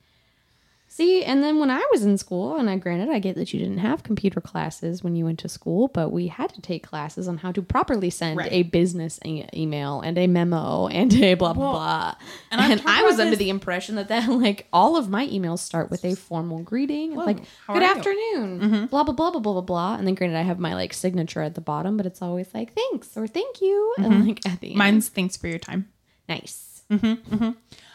[0.97, 3.61] See, and then when I was in school, and I granted I get that you
[3.61, 7.29] didn't have computer classes when you went to school, but we had to take classes
[7.29, 8.51] on how to properly send Right.
[8.51, 12.15] a business e- email and a memo and a blah blah Well, blah.
[12.51, 15.59] and And, I was under this- the impression that that like all of my emails
[15.59, 18.85] start with a formal greeting, Hello, like good are you?" afternoon, mm-hmm.
[18.87, 19.97] blah blah blah blah blah blah blah.
[19.97, 22.73] And then granted, I have my like signature at the bottom, but it's always like
[22.73, 24.29] thanks or thank you, and mm-hmm.
[24.29, 25.91] like at the end, Mine's thanks for your time.
[26.27, 26.63] nice.
[26.91, 27.51] Mm-hmm.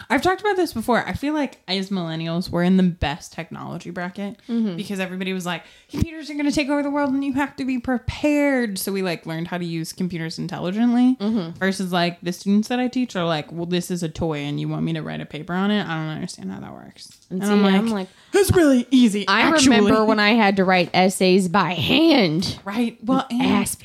[0.09, 1.05] I've talked about this before.
[1.07, 4.75] I feel like as millennials, we're in the best technology bracket Mm-hmm.
[4.75, 7.55] because everybody was like, computers are going to take over the world and you have
[7.57, 8.77] to be prepared.
[8.77, 11.57] So we like learned how to use computers intelligently Mm-hmm.
[11.59, 14.59] versus like the students that I teach are like, well, this is a toy and
[14.59, 15.83] you want me to write a paper on it.
[15.85, 17.09] I don't understand how that works.
[17.29, 19.27] And And, see, I'm, like, I'm like, it's really easy.
[19.27, 22.59] I actually." remember when I had to write essays by hand.
[22.65, 22.97] right.
[23.03, 23.77] Well, and Ass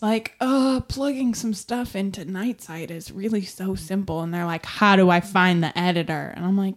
[0.00, 4.96] like uh plugging some stuff into Nightsight is really so simple and they're like how
[4.96, 6.32] do i find the editor.
[6.36, 6.74] And i'm like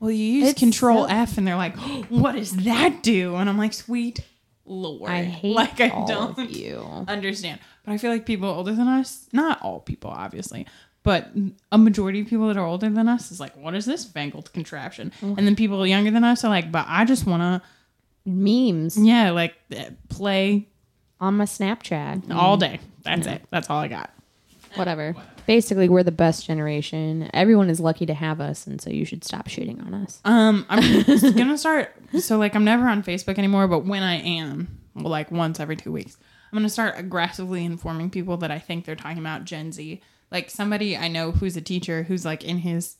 [0.00, 1.76] well you use It's control so- f and they're like
[2.10, 3.36] what does that do?
[3.36, 4.20] And i'm like sweet
[4.66, 5.10] lord.
[5.10, 6.86] I hate like i don't you.
[7.08, 7.60] understand.
[7.84, 10.66] But i feel like people older than us not all people obviously
[11.02, 11.30] but
[11.70, 14.50] a majority of people that are older than us is like what is this fangled
[14.54, 15.12] contraption?
[15.20, 17.68] And then people younger than us are like but i just want to
[18.26, 18.96] Memes.
[18.98, 20.66] Yeah like eh, play
[21.20, 22.30] on my Snapchat.
[22.34, 22.80] all day.
[23.02, 23.42] That's it.
[23.50, 24.10] That's all i got
[24.76, 25.14] Whatever.
[25.46, 27.30] Basically, we're the best generation.
[27.34, 30.20] Everyone is lucky to have us, and so you should stop shooting on us.
[30.24, 31.02] Um, I'm
[31.34, 31.94] gonna start.
[32.18, 33.68] So like, I'm never on Facebook anymore.
[33.68, 36.16] But when I am, well, like once every two weeks,
[36.50, 40.00] I'm gonna start aggressively informing people that I think they're talking about Gen Z.
[40.30, 42.96] Like somebody I know who's a teacher who's like in his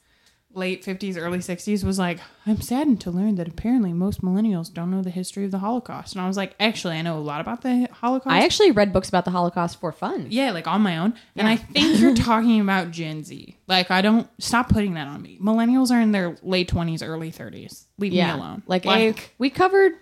[0.55, 4.91] late 50s, early 60s was like, I'm saddened to learn that apparently most millennials don't
[4.91, 6.15] know the history of the Holocaust.
[6.15, 8.35] And I was like, actually, I know a lot about the Holocaust.
[8.35, 10.27] I actually read books about the Holocaust for fun.
[10.31, 11.15] Yeah, like on my own.
[11.37, 13.57] And I think you're talking about Gen Z.
[13.67, 15.39] Like, I don't stop putting that on me.
[15.43, 17.85] Millennials are in their late 20s, early 30s.
[17.99, 18.63] Leave me alone.
[18.67, 19.93] Like, a, we covered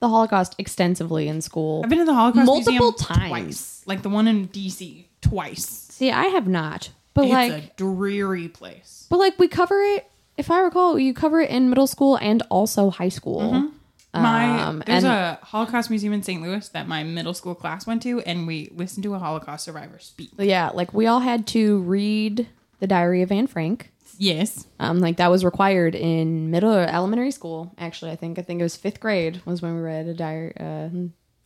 [0.00, 1.82] the Holocaust extensively in school.
[1.84, 3.28] I've been to the Holocaust multiple Museum times.
[3.28, 3.82] twice.
[3.86, 5.66] Like the one in DC, twice.
[5.66, 9.06] See, I have not, but it's like, a dreary place.
[9.10, 10.06] but like we cover it.
[10.36, 13.70] If I recall, you cover it in middle school and also high school.
[14.14, 16.42] My Um, there's and- a Holocaust museum in St.
[16.42, 19.98] Louis that my middle school class went to, and we listened to a Holocaust survivor
[20.00, 20.30] speak.
[20.38, 22.48] Yeah, like we all had to read
[22.80, 23.92] the Diary of Anne Frank.
[24.18, 27.72] Yes, Um, like that was required in middle or elementary school.
[27.78, 30.52] Actually, I think I think it was fifth grade was when we read a diary,
[30.58, 30.88] uh,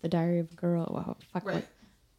[0.01, 0.91] the Diary of a Girl.
[0.93, 1.55] Wow, fuck, Right.
[1.57, 1.65] what,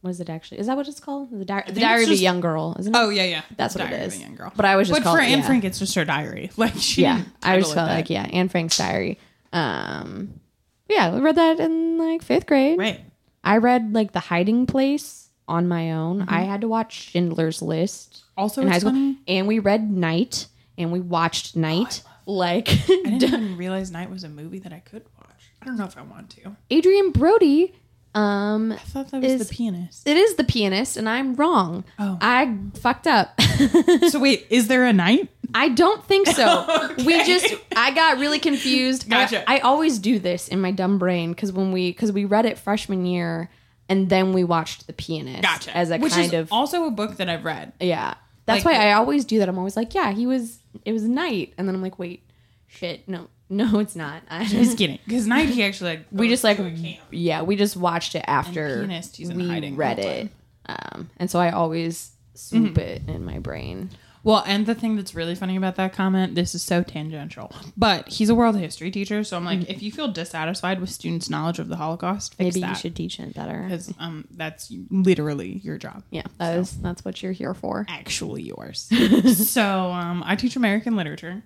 [0.06, 0.60] what is it actually?
[0.60, 1.30] Is that what it's called?
[1.36, 2.98] The, Di- the Diary of a Young Girl, isn't it?
[2.98, 3.42] Oh yeah, yeah.
[3.56, 4.52] That's what Diary it of a young girl.
[4.54, 5.46] But I was just but called for Anne yeah.
[5.46, 6.50] Frank, it's just her diary.
[6.56, 9.18] Like she yeah, I was felt like yeah, Anne Frank's Diary.
[9.52, 10.40] Um,
[10.88, 12.78] yeah, I read that in like fifth grade.
[12.78, 13.00] right.
[13.42, 16.22] I read like The Hiding Place on my own.
[16.28, 19.18] I had to watch Schindler's List Also, in high school, funny.
[19.28, 20.46] and we read Night,
[20.78, 22.02] and we watched Night.
[22.26, 22.74] like I
[23.18, 25.50] didn't even realize Night was a movie that I could watch.
[25.62, 26.56] I don't know if I want to.
[26.72, 27.74] Adrien Brody.
[28.16, 30.06] Um, I thought that was Is- the pianist.
[30.08, 31.84] it is the pianist, and I'm wrong.
[31.98, 32.16] Oh.
[32.20, 33.38] I fucked up.
[34.08, 35.28] so wait, is there a night?
[35.54, 36.94] I don't think so.
[37.06, 39.08] We just I got really confused.
[39.08, 39.48] Gotcha.
[39.48, 42.46] I, I always do this in my dumb brain because when we because we read
[42.46, 43.50] it freshman year
[43.88, 45.76] and then we watched The Pianist Gotcha.
[45.76, 47.72] as a Which kind is of also a book that I've read.
[47.80, 48.14] yeah.
[48.46, 49.48] That's like- why I always do that.
[49.48, 52.22] I'm always like, yeah, he was it was night, and then I'm like, wait,
[52.66, 54.22] shit, no, no, it's not.
[54.46, 54.98] Just kidding.
[55.04, 57.00] Because Night, he actually like we just like to a camp.
[57.10, 60.30] yeah, we just watched it after Pianist, he's in we hiding read it,
[60.66, 62.78] um, and so I always swoop Mm-hmm.
[62.80, 63.90] it in my brain.
[64.24, 68.08] Well, and the thing that's really funny about that comment, this is so tangential, but
[68.08, 71.60] he's a world history teacher, so I'm like, if you feel dissatisfied with students' knowledge
[71.60, 72.70] of the Holocaust, fix Maybe that.
[72.70, 73.62] you should teach it better.
[73.62, 76.02] because um, that's literally your job.
[76.10, 77.86] Yeah, that is that's what you're here for.
[77.88, 78.90] actually yours.
[79.48, 81.44] so um, I teach American literature.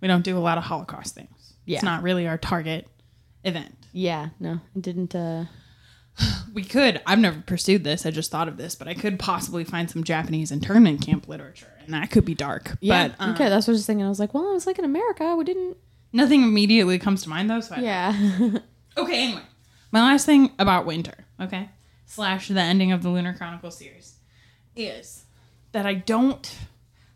[0.00, 1.28] We don't do a lot of Holocaust things.
[1.66, 1.76] Yeah.
[1.76, 2.86] It's not really our target
[3.44, 3.76] event.
[3.92, 5.14] Yeah, no, it didn't.
[5.14, 5.44] uh
[6.54, 7.00] We could.
[7.06, 8.04] I've never pursued this.
[8.04, 11.72] I just thought of this, but I could possibly find some Japanese internment camp literature,
[11.84, 12.76] and that could be dark.
[12.82, 14.04] But um, okay, that's what I was thinking.
[14.04, 15.76] I was like, well, I was like in America, we didn't.
[16.12, 17.60] nothing immediately comes to mind though.
[17.60, 18.58] So I Yeah,
[18.96, 19.42] Okay, anyway.
[19.92, 21.68] My last thing about winter, okay?
[22.06, 24.16] Slash the ending of the Lunar Chronicle series
[24.76, 25.24] is
[25.72, 26.52] that I don't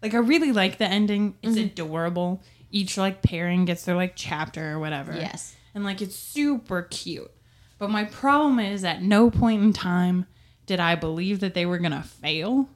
[0.03, 1.35] like I really like the ending.
[1.43, 1.67] It's Mm-hmm.
[1.67, 2.43] adorable.
[2.75, 5.15] Each like pairing gets their like chapter or whatever.
[5.15, 5.55] Yes.
[5.77, 7.31] And like it's super cute.
[7.79, 10.27] But my problem is at no point in time
[10.67, 12.69] did I believe that they were going to fail.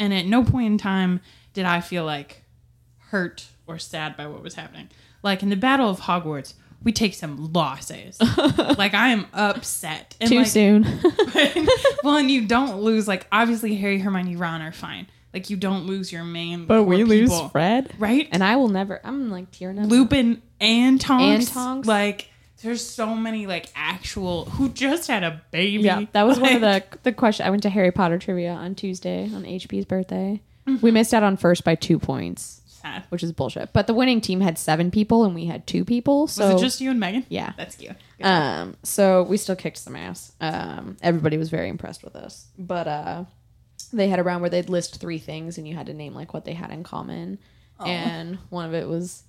[0.00, 1.20] And at no point in time
[1.52, 2.42] did I feel like
[2.96, 4.88] hurt or sad by what was happening.
[5.22, 8.18] Like in the Battle of Hogwarts, we take some losses.
[8.78, 10.16] like I am upset.
[10.20, 10.82] And too like, soon.
[12.02, 15.06] well, and you don't lose like obviously Harry, Hermione, Ron are fine.
[15.32, 16.66] Like you don't lose your main.
[16.66, 18.28] core people, lose Fred, right?
[18.32, 19.00] and I will never.
[19.04, 19.88] I'm like tearing up.
[19.88, 21.46] Lupin and Tonks.
[21.46, 21.86] And Tonks.
[21.88, 22.28] Like
[22.62, 25.84] there's so many like actual who just had a baby.
[25.84, 27.46] Yeah, that was one of the the question.
[27.46, 30.40] I went to Harry Potter trivia on Tuesday on HP's birthday.
[30.66, 30.84] Mm-hmm.
[30.84, 33.04] We missed out on first by two points, sad.
[33.08, 33.72] which is bullshit.
[33.72, 36.26] But the winning team had seven people, and we had two people.
[36.26, 37.24] So Was it just you and Megan?
[37.28, 37.52] Yeah.
[37.56, 37.96] that's cute.
[38.22, 40.32] Um, so we still kicked some ass.
[40.40, 42.46] Um, everybody was very impressed with us.
[42.58, 43.24] But uh,
[43.92, 46.32] they had a round where they'd list three things and you had to name like
[46.34, 47.38] what they had in common.
[47.84, 49.22] And one of it was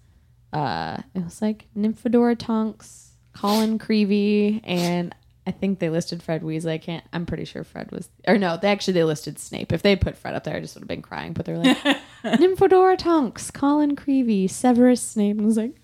[0.54, 5.16] uh, it was like Nymphadora Tonks, Colin Creevey, and
[5.48, 6.72] I think they listed Fred Weasley.
[6.72, 7.04] I can't.
[7.14, 9.72] I'm pretty sure Fred was, or no, they actually they listed Snape.
[9.72, 11.34] If they put Fred up there, I just would have been crying.
[11.34, 11.78] But they're like
[12.24, 15.38] Nymphadora Tonks, Colin Creevey, Severus Snape.
[15.38, 15.82] And I was like,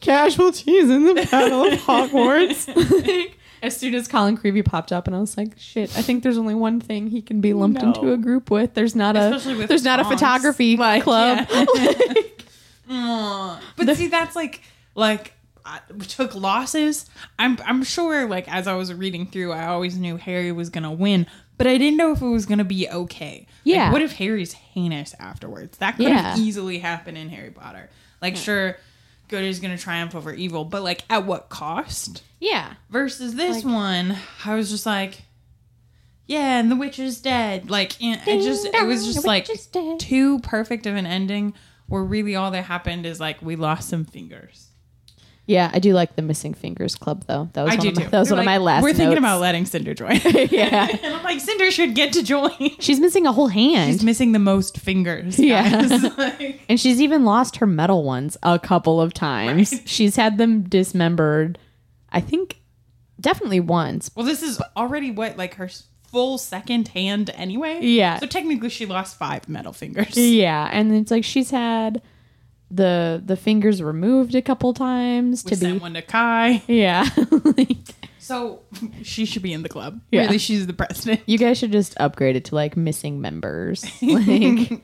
[0.00, 2.68] casualties in the Battle of Hogwarts.
[3.04, 5.96] Like, as soon as Colin Creevey popped up, and I was like, "Shit!
[5.98, 7.88] I think there's only one thing he can be lumped No.
[7.88, 8.74] into a group with.
[8.74, 11.48] There's not a Especially with there's not a photography Like, club.
[12.88, 13.60] yeah.
[13.76, 14.60] But see, that's like
[14.94, 15.32] like
[15.64, 17.08] I took losses.
[17.38, 20.92] I'm I'm sure like as I was reading through, I always knew Harry was gonna
[20.92, 23.46] win, but I didn't know if it was gonna be okay.
[23.64, 23.92] Like, Yeah.
[23.92, 25.78] what if Harry's heinous afterwards?
[25.78, 26.20] That could Yeah.
[26.34, 27.88] have easily happened in Harry Potter.
[28.20, 28.76] Like, sure,
[29.28, 32.22] good is gonna triumph over evil, but like at what cost?
[32.44, 35.22] Yeah, Versus this Like- one, I was just like,
[36.26, 37.70] yeah, and the witch is dead.
[37.70, 39.48] Like, and it just it was just like
[39.98, 41.54] too perfect of an ending
[41.86, 44.68] where really all that happened is like we lost some fingers.
[45.46, 45.70] yeah.
[45.74, 47.50] I do like the missing fingers club though.
[47.52, 48.08] That was I one do of my, too.
[48.08, 48.82] That was They're one like, of my last.
[48.84, 49.18] We're thinking notes.
[49.18, 50.18] about letting Cinder join.
[50.50, 50.88] yeah.
[51.02, 52.70] and I'm like, Cinder should get to join.
[52.80, 53.92] She's missing a whole hand.
[53.92, 55.38] She's missing the most fingers.
[55.38, 55.82] Yeah.
[55.82, 56.02] guys.
[56.16, 59.72] Like, and she's even lost her metal ones a couple of times.
[59.72, 59.82] Right.
[59.88, 61.58] She's had them dismembered.
[62.14, 62.60] I think
[63.20, 64.10] definitely once.
[64.16, 65.68] well, this is already what like her
[66.10, 67.80] full second hand anyway.
[67.82, 68.18] Yeah.
[68.20, 70.16] So technically, she lost five metal fingers.
[70.16, 72.00] Yeah, and it's like she's had
[72.70, 75.78] the the fingers removed a couple times We to sent be.
[75.80, 76.62] one to Kai.
[76.66, 77.08] Yeah.
[77.56, 77.76] Like,
[78.18, 78.60] So
[79.02, 80.00] she should be in the club.
[80.10, 80.22] Yeah.
[80.22, 81.20] Really, she's the president.
[81.26, 83.84] you guys should just upgrade it to like missing members.
[84.02, 84.80] Like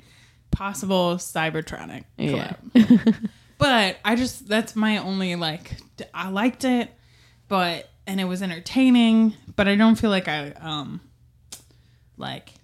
[0.51, 2.55] Possible Cybertronic Yeah.
[3.57, 5.77] but I just that's my only like
[6.13, 6.91] I liked it,
[7.51, 11.03] but and it was entertaining, but I don't feel like I um
[12.17, 12.55] like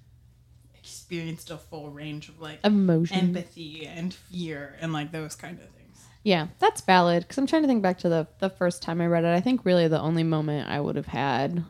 [0.78, 3.18] experienced a full range of like emotion.
[3.18, 5.99] empathy and fear and like those kind of things.
[6.22, 7.22] Yeah, that's valid.
[7.22, 9.34] Because I'm trying to think back to the the first time I read it.
[9.34, 11.64] I think really the only moment I would have had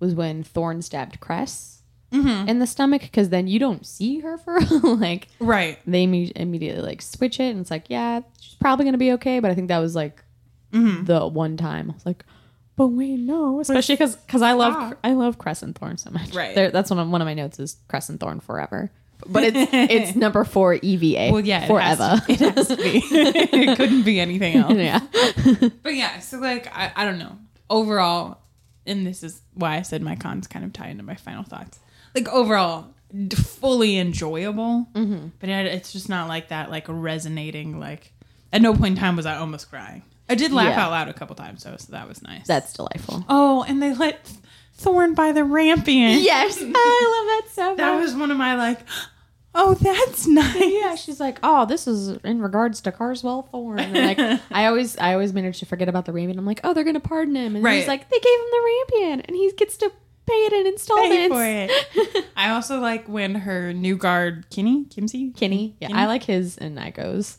[0.00, 1.74] was when Thorne stabbed Cress.
[2.10, 5.78] in the stomach because then you don't see her for like Right.
[5.86, 9.40] they imme- immediately like switch it and it's like yeah she's probably gonna be okay
[9.40, 10.24] but I think that was like
[10.72, 12.24] the one time I was like
[12.78, 14.98] but wait no especially because because I love Stop.
[15.04, 16.54] I love Crescent Thorn so much Right.
[16.54, 18.90] there, that's one of one of my notes is Crescent Thorn forever
[19.26, 22.76] but it's it's number four EVA Well, yeah, it forever has to- it has to
[22.76, 23.02] be.
[23.10, 24.74] it couldn't be anything else.
[24.74, 25.00] yeah
[25.82, 27.36] But yeah, so like I, I don't know.
[27.68, 28.38] Overall,
[28.86, 31.80] and this is why I said my cons kind of tie into my final thoughts.
[32.14, 35.28] Like overall, d- fully enjoyable, mm-hmm.
[35.40, 36.70] but it, it's just not like that.
[36.70, 37.78] Like resonating.
[37.80, 38.12] Like
[38.52, 40.02] at no point in time was I almost crying.
[40.28, 40.84] I did laugh Yeah.
[40.86, 42.46] out loud a couple times though, so that was nice.
[42.46, 44.30] that's delightful oh, and they let
[44.74, 46.22] Thorne buy the rampion.
[46.22, 48.80] yes I love that so much that was one of my like.
[49.60, 50.56] Oh, that's nice.
[50.62, 53.80] yeah, she's like, oh, this is in regards to Carswell Thorne.
[53.80, 56.36] And like, I always, I always manage to forget about the rampion.
[56.38, 57.78] I'm like, oh, they're gonna pardon him, and Right.
[57.78, 59.90] he's like, they gave him the rampion, and he gets to
[60.26, 61.08] pay it in installments.
[61.08, 61.74] Pay installments.
[61.94, 62.24] for it.
[62.36, 65.74] I also like when her new guard, Kinney, Kimsey, Kinney.
[65.80, 65.98] yeah, Kenny?
[66.00, 67.38] I like his and Iko's.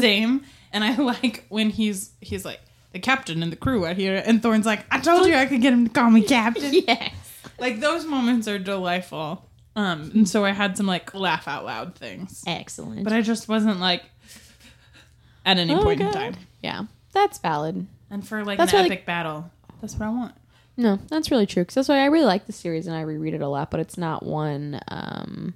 [0.00, 0.42] same.
[0.72, 2.60] And I like when he's he's like
[2.92, 5.60] the captain and the crew out here, and Thorne's like, I told you I could
[5.62, 6.72] get him to call me captain.
[6.86, 7.12] yes,
[7.58, 9.48] Like those moments are delightful.
[9.74, 13.04] Um, and so I had some like laugh out loud things, excellent.
[13.04, 14.02] but I just wasn't like
[15.44, 16.34] at any Oh, point in time.
[16.62, 17.86] yeah, that's valid.
[18.10, 19.50] And for like That's an epic battle,
[19.80, 20.34] that's what I want.
[20.76, 21.62] No, that's really true.
[21.62, 23.70] Because that's why I really like the series and I reread it a lot.
[23.70, 25.54] But it's not one um,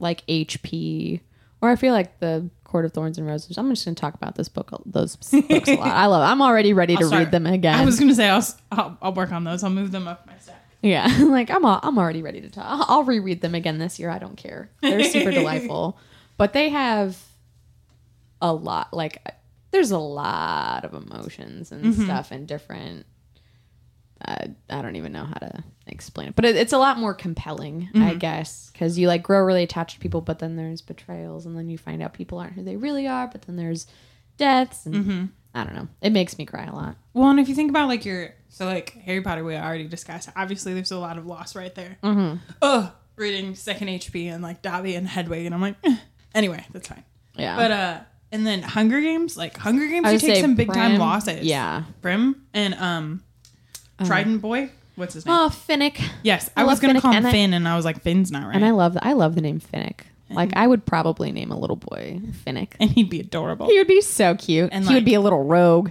[0.00, 1.20] like HP
[1.60, 3.58] or I feel like the Court of Thorns and Roses.
[3.58, 5.88] I'm just going to talk about this book, those books a lot.
[5.88, 6.22] I love.
[6.22, 7.78] I'm already ready to read them again.
[7.78, 8.42] I was gonna say I'll,
[8.72, 9.62] I'll I'll work on those.
[9.62, 10.64] I'll move them up my stack.
[10.80, 12.64] Yeah, like I'm all, I'm already ready to talk.
[12.66, 14.08] I'll, I'll reread them again this year.
[14.08, 14.70] I don't care.
[14.80, 15.98] They're super delightful,
[16.38, 17.22] but they have
[18.40, 18.94] a lot.
[18.94, 19.22] Like
[19.70, 23.04] there's a lot of emotions and stuff and different.
[24.26, 27.14] Uh, I don't even know how to explain it, but it, it's a lot more
[27.14, 31.46] compelling, I guess, because you like grow really attached to people, but then there's betrayals,
[31.46, 33.86] and then you find out people aren't who they really are, but then there's
[34.36, 35.88] deaths, and I don't know.
[36.00, 36.96] It makes me cry a lot.
[37.12, 40.28] Well, and if you think about like your so like Harry Potter, we already discussed.
[40.36, 41.98] Obviously, there's a lot of loss right there.
[42.02, 42.36] Mm-hmm.
[42.60, 45.96] Oh, reading second HP and like Dobby and Hedwig, and I'm like, eh.
[46.34, 47.04] anyway, that's fine.
[47.36, 50.98] Yeah, But uh, and then Hunger Games, like Hunger Games, you take some big time
[50.98, 51.44] losses.
[51.44, 51.84] Yeah.
[52.00, 53.22] Prim and um,
[54.04, 54.70] Trident Boy.
[54.96, 55.38] What's his oh, name?
[55.40, 56.02] Oh, Finnick.
[56.22, 58.02] yes, I I, was gonna Finnick, call him and I- Finn, and I was like,
[58.02, 60.00] Finn's not right, And I love I love the name Finnick.
[60.30, 62.72] Like I would probably name a little boy Finnick.
[62.80, 63.66] and he'd be adorable.
[63.66, 64.70] He would be so cute.
[64.72, 65.90] And, he would be a little rogue.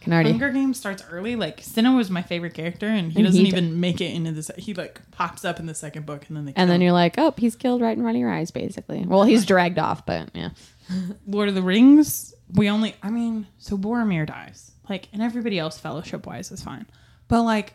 [0.00, 1.36] Can already Hunger Games starts early.
[1.36, 4.32] Like Cinna was my favorite character, and he And doesn't he even make it into
[4.32, 4.50] this.
[4.58, 6.82] He like pops up in the second book, and then they and then him.
[6.82, 9.04] you're like, oh, he's killed right in front of your eyes, basically.
[9.06, 10.50] Well, he's dragged off, but yeah,
[11.26, 14.72] Lord of the Rings, we only, I mean, so Boromir dies.
[14.88, 16.86] Like, and everybody else, fellowship wise, is fine.
[17.28, 17.72] But, like,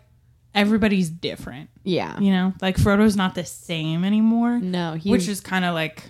[0.56, 2.20] everybody's different, yeah.
[2.20, 2.54] you know?
[2.62, 6.04] Like, Frodo's not the same anymore, No, he which is kind of like,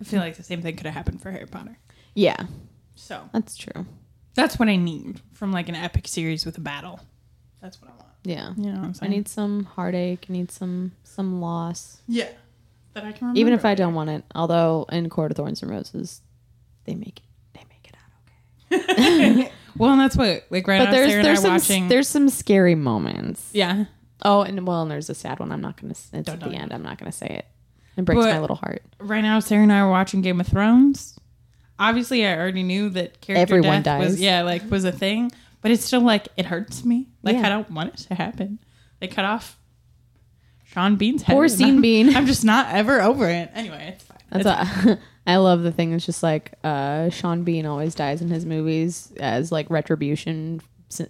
[0.00, 1.78] I feel like the same thing could have happened for Harry Potter.
[2.14, 2.44] yeah,
[2.94, 3.86] So, that's true.
[4.34, 7.00] that's what I need from, like, an epic series with a battle.
[7.60, 8.06] That's what I want.
[8.24, 10.26] Yeah, You know what I'm I need some heartache.
[10.28, 12.28] I need some some loss, yeah.
[12.94, 13.40] That I can remember.
[13.40, 14.24] even if I don't want it.
[14.34, 16.20] Although in Court of Thorns and Roses,
[16.84, 19.52] they make it they make it out okay.
[19.76, 21.52] well, and that's what, like, right But now, there's Sarah and I there's are some
[21.52, 21.88] watching.
[21.88, 23.50] there's some scary moments.
[23.52, 23.84] yeah.
[24.22, 25.50] Oh, and well, and there's a sad one.
[25.50, 25.92] I'm not gonna.
[25.92, 26.72] It's Don't at the end.
[26.74, 27.46] I'm not gonna say it.
[27.96, 28.82] It breaks But- my little heart.
[28.98, 31.18] right now Sarah and I are watching Game of Thrones.
[31.78, 35.70] Obviously, I already knew that character Everyone death was yeah, like was a thing, but
[35.70, 37.08] it's still like it hurts me.
[37.22, 37.46] Like Yeah.
[37.46, 38.58] I don't want it to happen.
[39.00, 39.58] They cut off
[40.64, 41.32] Sean Bean's head.
[41.34, 42.14] Poor Sean Bean.
[42.14, 43.50] I'm just not ever over it.
[43.54, 44.18] Anyway, it's fine.
[44.30, 45.92] That's It's- a, I love the thing.
[45.92, 50.62] It's just like uh, Sean Bean always dies in his movies as like retribution,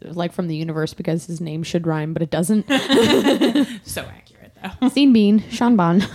[0.02, 2.66] like from the universe because his name should rhyme, but it doesn't.
[3.84, 4.88] so accurate though.
[4.90, 6.02] Scene Bean, Sean Bon.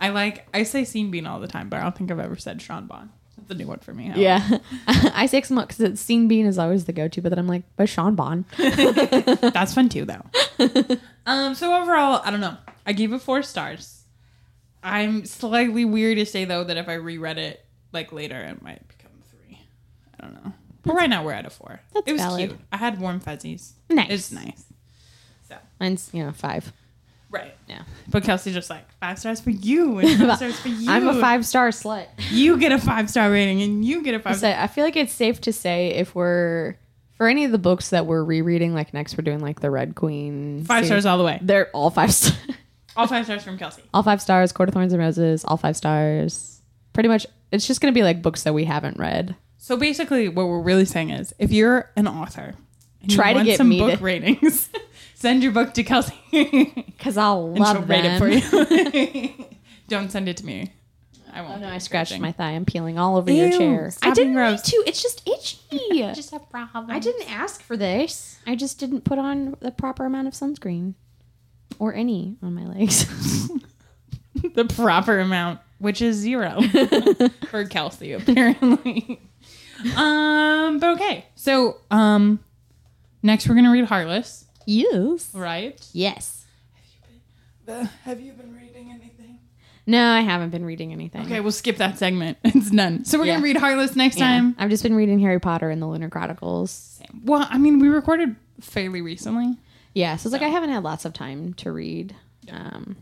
[0.00, 2.36] I like I say Scene Bean all the time, but I don't think I've ever
[2.36, 3.10] said Sean Bond.
[3.36, 4.12] That's a new one for me.
[4.16, 4.58] yeah,
[4.88, 7.88] I say some because Scene Bean is always the go-to, but then I'm like, but
[7.88, 8.46] Sean Bon.
[8.56, 10.22] That's fun too, though.
[11.26, 11.54] um.
[11.54, 12.56] So overall, I don't know.
[12.86, 13.95] I gave it four stars.
[14.82, 18.86] I'm slightly weird to say though that if I reread it like later, it might
[18.88, 19.60] become three.
[20.18, 20.52] I don't know.
[20.84, 21.80] But right now we're at a four.
[21.92, 22.48] That's it was valid.
[22.50, 22.60] cute.
[22.70, 23.74] I had warm fuzzies.
[23.90, 24.10] Nice.
[24.10, 24.64] It's nice.
[25.48, 26.72] So Mine's you know five.
[27.30, 27.54] right.
[27.68, 30.88] Yeah, But Kelsey's just like five stars for you and five stars for you.
[30.90, 32.06] I'm a five-star slut.
[32.30, 34.36] You get a five star rating and you get a five.
[34.36, 36.76] So I feel like it's safe to say if we're
[37.16, 39.96] for any of the books that we're rereading, like next we're doing like the Red
[39.96, 40.64] Queen.
[40.64, 41.38] Five series, stars all the way.
[41.42, 42.38] They're all five stars.
[42.96, 43.82] All five stars from Kelsey.
[43.94, 44.52] all five stars.
[44.52, 46.60] Court of Thorns and Roses, all five stars.
[46.92, 49.36] Pretty much, it's just gonna be like books that we haven't read.
[49.58, 52.54] So basically, what we're really saying is, if you're an author,
[53.02, 54.68] and Try to want get some me book to- ratings,
[55.14, 56.14] Send your book to Kelsey.
[56.30, 59.46] Because I'll and love she'll rate it for you.
[59.88, 60.72] Don't send it to me.
[61.32, 61.54] I won't.
[61.58, 62.50] Oh no, I scratched my thigh.
[62.50, 63.92] I'm peeling all over your Ew, chair.
[64.02, 64.62] I didn't need gross.
[64.62, 64.76] to.
[64.86, 66.02] It's just itchy.
[66.04, 66.90] I just have problems.
[66.94, 68.38] I didn't ask for this.
[68.46, 70.94] I just didn't put on the proper amount of sunscreen.
[71.78, 73.04] Or any on my legs.
[74.54, 76.60] the proper amount, which is zero
[77.50, 79.20] for Kelsey, apparently.
[79.96, 81.26] um, but okay.
[81.34, 82.40] So, um,
[83.22, 85.30] next we're gonna read Heartless, yes.
[85.34, 85.78] right?
[85.92, 86.44] Yes.
[88.04, 89.38] have you been reading anything?
[89.86, 91.22] No, I haven't been reading anything.
[91.26, 92.38] Okay, we'll skip that segment.
[92.44, 93.04] It's none.
[93.04, 93.34] So we're Yeah.
[93.34, 94.26] gonna read Heartless next Yeah.
[94.28, 94.56] time.
[94.58, 97.00] I've just been reading Harry Potter and the Lunar Chronicles.
[97.24, 99.56] Well, I mean, we recorded fairly recently.
[99.96, 102.14] Yeah, so it's like I haven't had lots of time to read.
[102.52, 102.98] Um,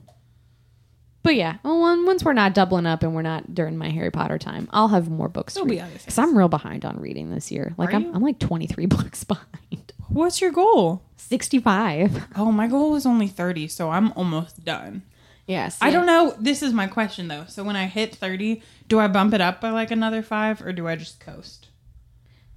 [1.24, 4.38] but yeah, well, once we're not doubling up and we're not during my Harry Potter
[4.38, 5.54] time, I'll have more books.
[5.54, 7.74] There'll be other Because I'm real behind on reading this year.
[7.76, 8.12] Like Are I'm, you?
[8.14, 9.92] I'm like 23 books behind.
[10.08, 11.02] What's your goal?
[11.16, 12.26] 65.
[12.36, 15.02] Oh, my goal was only 30, so I'm almost done.
[15.48, 15.78] Yes.
[15.80, 16.36] I don't know.
[16.38, 17.46] This is my question though.
[17.48, 20.72] So when I hit 30, do I bump it up by like another 5 or
[20.72, 21.66] do I just coast?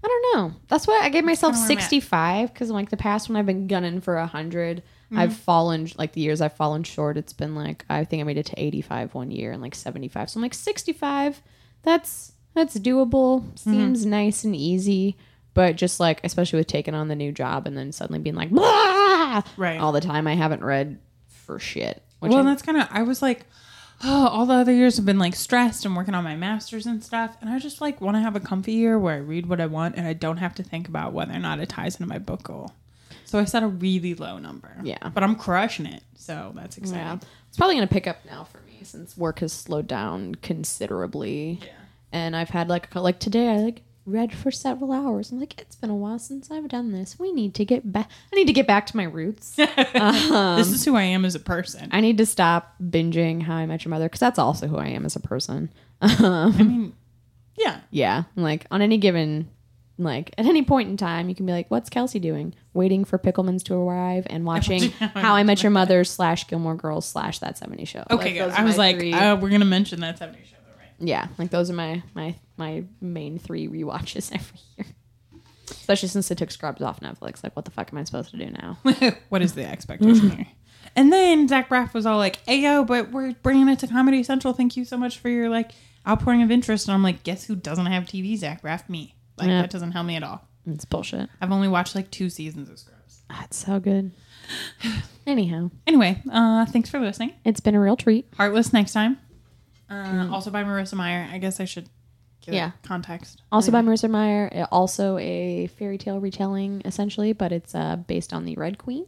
[0.08, 0.54] I don't know.
[0.70, 3.68] That's why I gave myself kinda I'm 65 because like the past when I've been
[3.68, 5.20] gunning for 100, Mm-hmm.
[5.20, 7.16] I've fallen like the years I've fallen short.
[7.16, 10.30] It's been like I think I made it to 85 one year and like 75.
[10.30, 11.42] So I'm like 65.
[11.84, 13.42] That's that's doable.
[13.42, 13.56] Mm-hmm.
[13.72, 15.16] Seems nice and easy.
[15.54, 18.50] But just like especially with taking on the new job and then suddenly being like
[18.50, 19.44] Blah!
[19.56, 19.80] Right.
[19.80, 21.00] all the time, I haven't read
[21.30, 22.04] for shit.
[22.20, 23.46] Well, I- that's kind of I was like,
[24.04, 27.04] oh, all the other years have been like stressed and working on my masters and
[27.04, 29.60] stuff, and I just like want to have a comfy year where I read what
[29.60, 32.08] I want and I don't have to think about whether or not it ties into
[32.08, 32.74] my book goal.
[33.26, 34.72] So I set a really low number.
[34.84, 35.10] Yeah.
[35.10, 37.00] but I'm crushing it, so that's exciting.
[37.00, 37.18] Yeah.
[37.50, 41.60] It's probably going to pick up now for me since work has slowed down considerably.
[41.62, 41.72] Yeah.
[42.12, 45.32] And I've had like like today I like read for several hours.
[45.32, 47.20] I'm like it's been a while since I've done this.
[47.20, 49.52] We need to get back I need to get back to my roots.
[49.56, 51.90] this is who I am as a person.
[51.92, 54.88] I need to stop binging How I Met Your Mother cuz that's also who I
[54.88, 55.70] am as a person.
[56.02, 56.94] Um, I mean,
[57.58, 59.50] yeah, yeah, like on any given
[60.00, 62.54] like at any point in time you can be like what's Kelsey doing?
[62.74, 67.06] Waiting for Pickleman's to arrive and watching How I Met Your Mother slash Gilmore Girls
[67.08, 68.04] slash That 70 Show.
[68.12, 68.60] okay, Like, good.
[68.62, 70.92] I was like, uh, we're gonna mention that 70 show, though, right?
[71.00, 74.88] Yeah, like those are my my my main three rewatches every year.
[75.70, 77.44] Especially since they took Scrubs off Netflix.
[77.44, 78.78] Like, what the fuck am I supposed to do now?
[79.30, 80.48] what is the expectation here?
[80.96, 84.54] And then Zach Braff was all like, "Ayo, but we're bringing it to Comedy Central.
[84.54, 85.72] Thank you so much for your like
[86.08, 88.36] outpouring of interest." And I'm like, "Guess who doesn't have TV?
[88.38, 89.16] Zach Braff, me.
[89.38, 89.62] Like Yeah.
[89.62, 90.42] that doesn't help me at all.
[90.66, 91.30] It's bullshit.
[91.42, 93.22] I've only watched like two seasons of Scrubs.
[93.30, 94.12] That's so good.
[95.28, 97.34] Anyhow, Anyway, uh, thanks for listening.
[97.44, 98.26] it's been a real treat.
[98.38, 99.18] Heartless next time.
[99.90, 101.28] Uh, Also by Marissa Meyer.
[101.32, 101.90] I guess I should
[102.48, 102.72] give Yeah.
[102.84, 103.42] context.
[103.52, 104.50] Also by Marissa Meyer.
[104.56, 109.06] uh, Also a fairy tale retelling, essentially, but it's uh, based on the Red Queen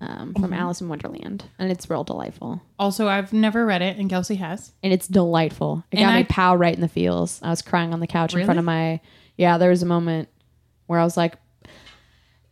[0.00, 2.62] um, from Alice in Wonderland, and it's real delightful.
[2.78, 4.72] Also, I've never read it, and Kelsey has.
[4.82, 5.84] and it's delightful.
[5.90, 7.38] It And got I- me pow right in the feels.
[7.42, 9.00] I was crying on the couch in front of my.
[9.36, 10.28] Yeah, there was a moment
[10.86, 11.36] where I was like,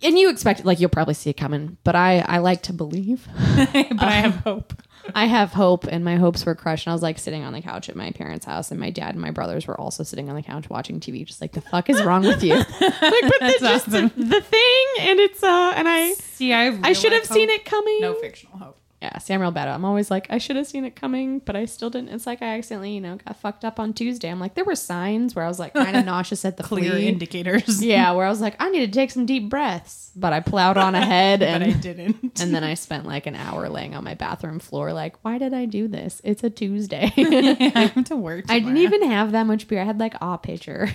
[0.03, 3.27] and you expect like you'll probably see it coming, but I I like to believe.
[3.57, 4.73] but I have hope.
[5.15, 6.87] I have hope, and my hopes were crushed.
[6.87, 9.11] And I was like sitting on the couch at my parents' house, and my dad
[9.15, 11.89] and my brothers were also sitting on the couch watching TV, just like the fuck
[11.89, 12.55] is wrong with you?
[12.81, 14.13] like, but That's just awesome.
[14.17, 18.01] the thing, and it's uh, and I See, I I should have seen it coming.
[18.01, 18.81] No fictional hope.
[19.01, 19.73] Yeah, Samuel Beto.
[19.73, 22.09] I'm always like, I should have seen it coming, but I still didn't.
[22.09, 24.29] It's like I accidentally, you know, got fucked up on Tuesday.
[24.29, 26.91] I'm like, there were signs where I was like kind of nauseous at the Clear
[26.91, 27.07] flea.
[27.07, 27.81] indicators.
[27.85, 30.77] Yeah, where I was like, I need to take some deep breaths, but I plowed
[30.77, 32.17] on ahead but and I didn't.
[32.41, 35.55] and then I spent like an hour laying on my bathroom floor, like, why did
[35.55, 36.21] I do this?
[36.25, 37.13] It's a Tuesday.
[37.17, 38.47] I went to work.
[38.49, 39.81] I didn't even have that much beer.
[39.81, 40.89] I had like a pitcher.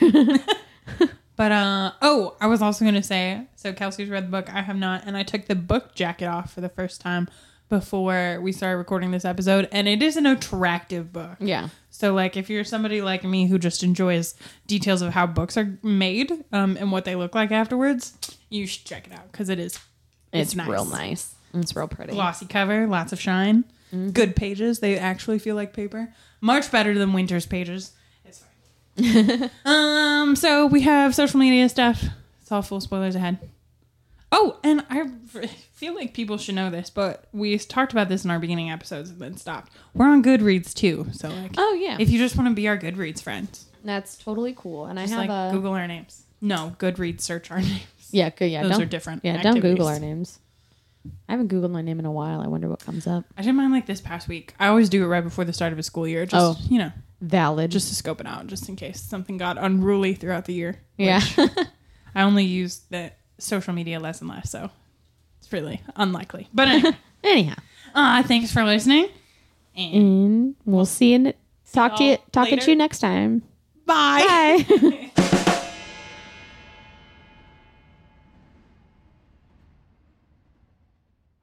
[1.36, 3.47] But uh oh, I was also gonna say.
[3.56, 4.54] So Kelsey's read the book.
[4.54, 7.28] I have not, and I took the book jacket off for the first time
[7.70, 11.38] before we started recording this episode, and it is an attractive book.
[11.39, 14.36] yeah, So like, if you're somebody like me who just enjoys
[14.68, 18.14] details of how books are made um, and what they look like afterwards,
[18.49, 19.80] you should check it out because it is.
[20.32, 20.68] it's, nice.
[20.68, 21.34] real nice.
[21.53, 22.14] It's real pretty.
[22.14, 24.09] Glossy cover, lots of shine, Mm-hmm.
[24.09, 24.80] good pages.
[24.80, 26.11] They actually feel like paper.
[26.41, 27.91] Much better than Winter's pages.
[28.26, 28.43] It's
[28.97, 29.51] fine.
[29.66, 30.36] um.
[30.36, 32.03] So we have social media stuff.
[32.41, 33.38] It's all full spoilers ahead.
[34.36, 35.07] Oh, and I
[35.73, 39.09] feel like people should know this, but we talked about this in our beginning episodes
[39.11, 39.71] and then stopped.
[39.93, 42.77] We're on Goodreads too, so like, Oh yeah, if you just want to be our
[42.77, 44.86] Goodreads friends, that's totally cool.
[44.86, 46.23] And just I have like a Google our names.
[46.41, 47.84] No, Goodreads search our names.
[48.11, 48.63] yeah, good yeah.
[48.63, 49.21] Those don't, are different.
[49.23, 49.88] Yeah, don't Google activities.
[49.88, 50.39] our names.
[51.27, 52.39] I haven't Googled my name in a while.
[52.41, 53.25] I wonder what comes up.
[53.38, 54.53] I did mine like this past week.
[54.57, 56.61] I always do it right before the start of a school year, just Oh.
[56.69, 57.71] you know, Valid.
[57.71, 60.79] just to scope it out, just in case something got unruly throughout the year.
[60.97, 61.21] yeah.
[62.15, 63.11] I only use the
[63.44, 64.70] social media less and less, so
[65.39, 66.48] it's really unlikely.
[66.54, 67.56] But anyway, Anyhow,
[67.96, 69.08] uh, thanks for listening.
[69.76, 71.20] And and we'll see you.
[71.20, 71.34] Ne-
[71.72, 72.18] talk to you.
[72.32, 72.66] Talking later.
[72.66, 73.41] to you next time.
[73.86, 74.66] bye.
[74.70, 75.10] Bye.